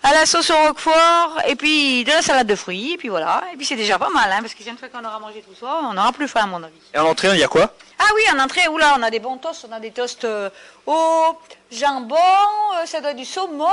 à 0.02 0.14
la 0.14 0.24
sauce 0.24 0.48
au 0.50 0.56
roquefort, 0.56 1.42
et 1.46 1.56
puis 1.56 2.04
de 2.04 2.10
la 2.10 2.22
salade 2.22 2.46
de 2.46 2.54
fruits, 2.54 2.94
et 2.94 2.96
puis 2.96 3.08
voilà. 3.08 3.42
Et 3.52 3.56
puis 3.56 3.66
c'est 3.66 3.76
déjà 3.76 3.98
pas 3.98 4.08
mal, 4.08 4.32
hein, 4.32 4.38
parce 4.40 4.54
que 4.54 4.62
une 4.66 4.78
fois 4.78 4.88
qu'on 4.88 5.04
aura 5.04 5.18
mangé 5.18 5.42
tout 5.42 5.54
ça, 5.58 5.80
on 5.82 5.92
n'aura 5.92 6.12
plus 6.12 6.26
faim 6.26 6.44
à 6.44 6.46
mon 6.46 6.62
avis. 6.62 6.80
Et 6.94 6.98
en 6.98 7.04
entrée, 7.04 7.28
il 7.28 7.38
y 7.38 7.44
a 7.44 7.48
quoi? 7.48 7.70
Ah 7.98 8.08
oui, 8.14 8.22
en 8.34 8.38
entrée, 8.38 8.66
oula, 8.68 8.94
on 8.98 9.02
a 9.02 9.10
des 9.10 9.18
bons 9.18 9.36
toasts. 9.36 9.66
On 9.68 9.72
a 9.72 9.80
des 9.80 9.90
toasts 9.90 10.24
euh, 10.24 10.48
au 10.86 11.36
jambon, 11.70 12.16
euh, 12.16 12.86
ça 12.86 13.02
doit 13.02 13.10
être 13.10 13.16
du 13.18 13.26
saumon, 13.26 13.66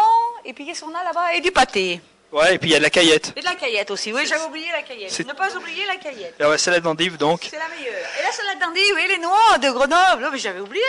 et 0.43 0.51
puis 0.51 0.65
qu'est-ce 0.65 0.81
qu'on 0.81 0.93
a 0.93 1.03
là-bas? 1.03 1.33
Et 1.35 1.39
du 1.39 1.51
pâté. 1.51 2.01
Ouais, 2.31 2.55
et 2.55 2.57
puis 2.57 2.69
il 2.69 2.73
y 2.73 2.75
a 2.75 2.79
de 2.79 2.83
la 2.83 2.89
caillette. 2.89 3.31
Et 3.37 3.39
de 3.39 3.45
la 3.45 3.55
caillette 3.55 3.89
aussi. 3.89 4.11
Oui, 4.11 4.21
j'avais 4.27 4.43
oublié 4.43 4.67
la 4.71 4.81
caillette. 4.81 5.09
C'est- 5.11 5.25
Ne 5.25 5.31
pas 5.33 5.47
oublier 5.55 5.85
la 5.87 5.95
caillette. 5.95 6.35
Et 6.39 6.43
ouais, 6.45 6.57
salade 6.57 6.83
d'endive 6.83 7.15
donc. 7.17 7.47
C'est 7.49 7.57
la 7.57 7.67
meilleure. 7.69 7.93
Et 8.19 8.23
la 8.23 8.31
salade 8.33 8.59
d'endive, 8.59 8.93
oui, 8.95 9.01
les 9.07 9.17
noix 9.17 9.57
de 9.61 9.69
Grenoble. 9.71 10.25
Oh, 10.25 10.29
mais 10.33 10.37
j'avais 10.37 10.59
oublié. 10.59 10.83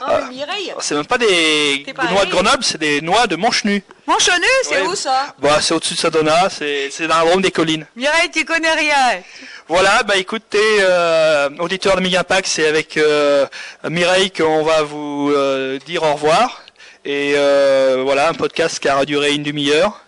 Oh, 0.00 0.04
Ah. 0.06 0.20
mais 0.24 0.34
Mireille. 0.36 0.72
C'est 0.80 0.94
même 0.94 1.04
pas 1.06 1.18
des, 1.18 1.84
noix 2.10 2.24
de 2.24 2.30
Grenoble, 2.30 2.64
c'est 2.64 2.78
des 2.78 3.02
noix 3.02 3.26
de 3.26 3.36
Montchenu. 3.36 3.82
Manchenu, 4.06 4.46
c'est 4.62 4.80
Ouais. 4.80 4.86
où 4.88 4.94
ça? 4.94 5.34
Bah, 5.38 5.58
c'est 5.60 5.74
au-dessus 5.74 5.94
de 5.94 5.98
Sadona, 6.00 6.48
c'est 6.50 6.88
c'est 6.90 7.06
dans 7.06 7.18
la 7.18 7.24
Drôme 7.26 7.42
des 7.42 7.50
collines. 7.52 7.86
Mireille, 7.94 8.30
tu 8.32 8.44
connais 8.46 8.72
rien. 8.72 9.22
Voilà, 9.68 10.02
bah 10.02 10.16
écoutez, 10.16 10.58
euh, 10.80 11.48
auditeurs 11.60 11.94
de 11.96 12.00
Mega 12.00 12.20
Impact, 12.20 12.48
c'est 12.48 12.66
avec 12.66 12.96
euh, 12.96 13.46
Mireille 13.88 14.30
qu'on 14.32 14.64
va 14.64 14.82
vous 14.82 15.30
euh, 15.32 15.78
dire 15.86 16.02
au 16.02 16.14
revoir. 16.14 16.62
Et 17.04 17.34
euh, 17.36 18.00
voilà, 18.02 18.28
un 18.30 18.34
podcast 18.34 18.78
qui 18.80 18.88
aura 18.90 19.04
duré 19.04 19.32
une 19.32 19.42
demi-heure 19.44 20.00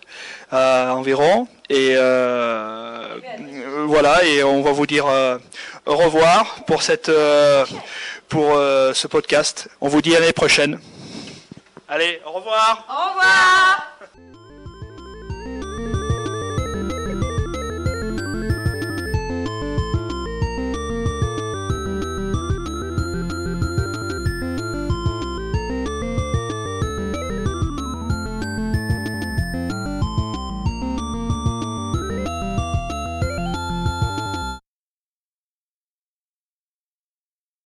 environ. 0.53 1.47
Et 1.69 1.95
euh, 1.95 3.17
euh, 3.39 3.85
voilà, 3.87 4.23
et 4.23 4.43
on 4.43 4.61
va 4.61 4.71
vous 4.71 4.85
dire 4.85 5.07
euh, 5.07 5.37
au 5.85 5.95
revoir 5.95 6.63
pour 6.65 6.83
cette 6.83 7.09
euh, 7.09 7.65
pour 8.29 8.53
euh, 8.55 8.93
ce 8.93 9.07
podcast. 9.07 9.69
On 9.81 9.87
vous 9.87 10.01
dit 10.01 10.15
à 10.15 10.19
l'année 10.19 10.33
prochaine. 10.33 10.79
Allez, 11.87 12.21
au 12.25 12.31
revoir. 12.31 12.85
Au 12.89 13.09
revoir. 13.09 13.92